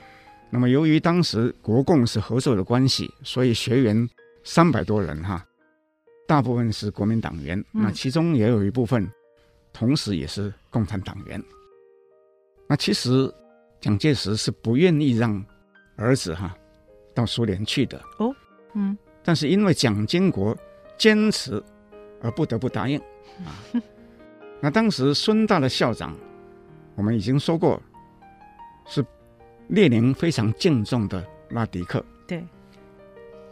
[0.49, 4.09] 那么由于当时国共是合作的关系，所以学员
[4.45, 5.45] 三百多人哈，
[6.29, 9.11] 大部分是国民党员，嗯、那其中也有一部分，
[9.73, 11.43] 同时也是共产党员。
[12.73, 13.31] 那其实
[13.83, 15.45] 蒋介石是不愿意让
[15.97, 16.57] 儿子哈
[17.13, 18.01] 到苏联去的。
[18.19, 18.35] 哦，
[18.73, 18.97] 嗯。
[19.23, 20.57] 但是因为蒋经国
[20.97, 21.63] 坚持，
[22.23, 22.99] 而不得不答应
[23.45, 23.53] 啊。
[24.59, 26.17] 那当时孙大的校长，
[26.95, 27.79] 我们已经说过，
[28.87, 29.05] 是
[29.69, 32.03] 列宁非常敬重的拉迪克。
[32.27, 32.43] 对。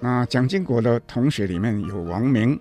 [0.00, 2.58] 那蒋经国的同学里面有王明、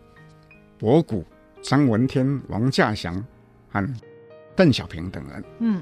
[0.77, 1.25] 博古、
[1.61, 3.25] 张闻天、王稼祥
[3.69, 3.93] 和
[4.57, 5.43] 邓小平等人。
[5.59, 5.81] 嗯。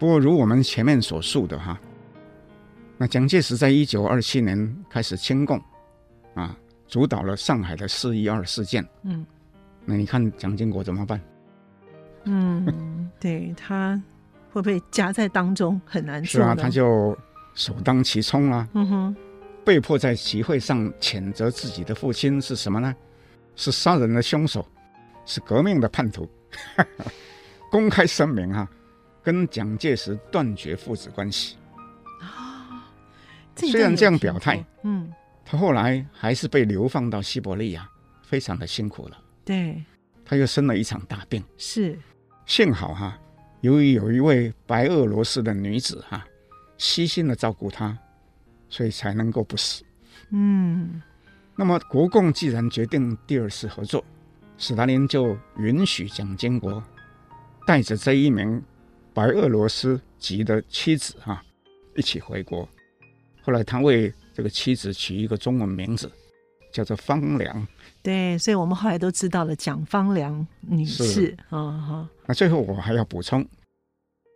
[0.00, 1.78] 不过如我们前面所述的哈，
[2.96, 5.62] 那蒋介石在一九二七年开始亲共。
[6.32, 6.56] 啊，
[6.88, 8.86] 主导了上海的四一二事件。
[9.02, 9.26] 嗯，
[9.84, 11.20] 那你看蒋经国怎么办？
[12.24, 14.00] 嗯，对，他
[14.52, 16.40] 会不会夹在当中很难做？
[16.40, 17.14] 是啊，他就
[17.54, 18.66] 首当其冲了。
[18.72, 19.16] 嗯哼，
[19.64, 22.94] 被迫在集会上谴责自己的父亲是什么呢？
[23.56, 24.66] 是杀人的凶手，
[25.26, 26.26] 是革命的叛徒，
[27.70, 28.70] 公开声明哈、啊，
[29.22, 31.56] 跟蒋介石断绝父子关系。
[32.20, 32.90] 啊，
[33.56, 35.12] 虽然这样表态，嗯。
[35.42, 37.90] 他后来还是被流放到西伯利亚，
[38.22, 39.18] 非常的辛苦了。
[39.44, 39.82] 对，
[40.24, 41.42] 他又生了一场大病。
[41.58, 41.98] 是，
[42.46, 43.18] 幸好哈，
[43.60, 46.24] 由于有一位白俄罗斯的女子哈，
[46.78, 47.98] 悉心的照顾他，
[48.68, 49.82] 所以才能够不死。
[50.30, 51.02] 嗯，
[51.56, 54.04] 那么国共既然决定第二次合作，
[54.56, 56.80] 史达林就允许蒋经国
[57.66, 58.62] 带着这一名
[59.20, 61.44] 白俄罗斯籍的妻子哈
[61.94, 62.66] 一起回国。
[63.42, 66.10] 后来他为这个妻子取一个中文名字，
[66.72, 67.68] 叫做方良。
[68.02, 71.36] 对，所以我们后来都知道了蒋方良女士。
[71.50, 72.08] 啊哈。
[72.24, 73.46] 那最后我还要补充，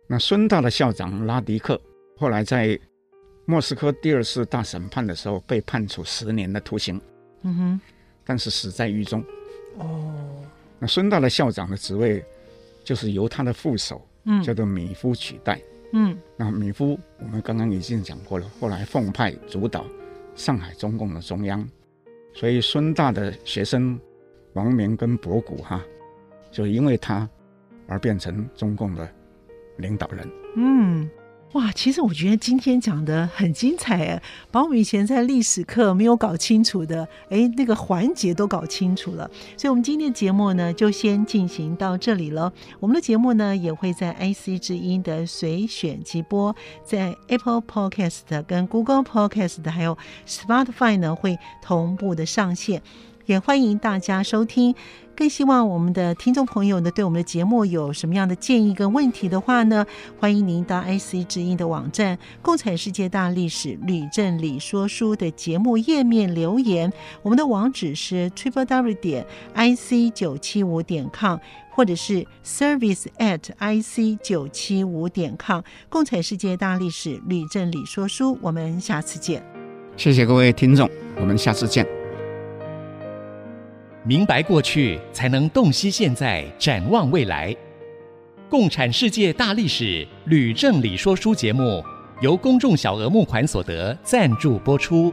[0.07, 1.81] 那孙大的校长拉迪克
[2.15, 2.79] 后来在
[3.45, 7.01] 莫斯科第二次大审判的时候被判处十年的徒刑。
[7.41, 7.81] 嗯哼。
[8.23, 9.25] 但是死在狱中。
[9.79, 10.45] 哦。
[10.77, 12.23] 那孙大的校长的职位
[12.83, 15.59] 就是由他的副手，嗯，叫做米夫取代。
[15.93, 19.85] 嗯，那米夫我们刚刚已经讲过了，后来奉派主导
[20.35, 21.65] 上海中共的中央，
[22.33, 23.97] 所以孙大的学生
[24.53, 25.81] 王明跟博古哈，
[26.51, 27.29] 就因为他
[27.87, 29.07] 而变成中共的
[29.77, 30.29] 领导人。
[30.57, 31.09] 嗯，
[31.55, 39.31] 哇，其实我觉得今天讲的很精彩哎，把我们以前在历史课没有搞清楚的，哎，那个环节都搞清楚了。
[39.55, 42.51] 所以，我们今天的节目呢，就先进行到这里了。
[42.81, 46.53] 我们的节目呢，也会在 IC 之音的随选即播，
[46.83, 49.97] 在 Apple Podcast 跟 Google Podcast 还有
[50.27, 52.81] Spotify 呢，会同步的上线。
[53.27, 54.75] 也欢迎大家收听，
[55.15, 59.85] 更希望我们的听众朋友呢，对我们的节目有什么样的建议跟问题的话呢，
[60.19, 66.91] 欢迎您到 IC 之音的网站《共产世界大历史吕正理说书》的节目页面留言。
[67.21, 71.37] 我们的网址是 triple w 点 ic 九七五点 com，
[71.71, 75.59] 或者是 service at ic 九七五点 com。
[75.87, 79.41] 《共产世界大历史吕正理说书》，我们下次见。
[79.95, 82.04] 谢谢各位听众，我们下次见。
[84.07, 87.55] 明白过去，才能洞悉现在，展望未来。
[88.47, 91.83] 共产世界大历史吕正理说书节目，
[92.21, 95.11] 由公众小额募款所得赞助播出。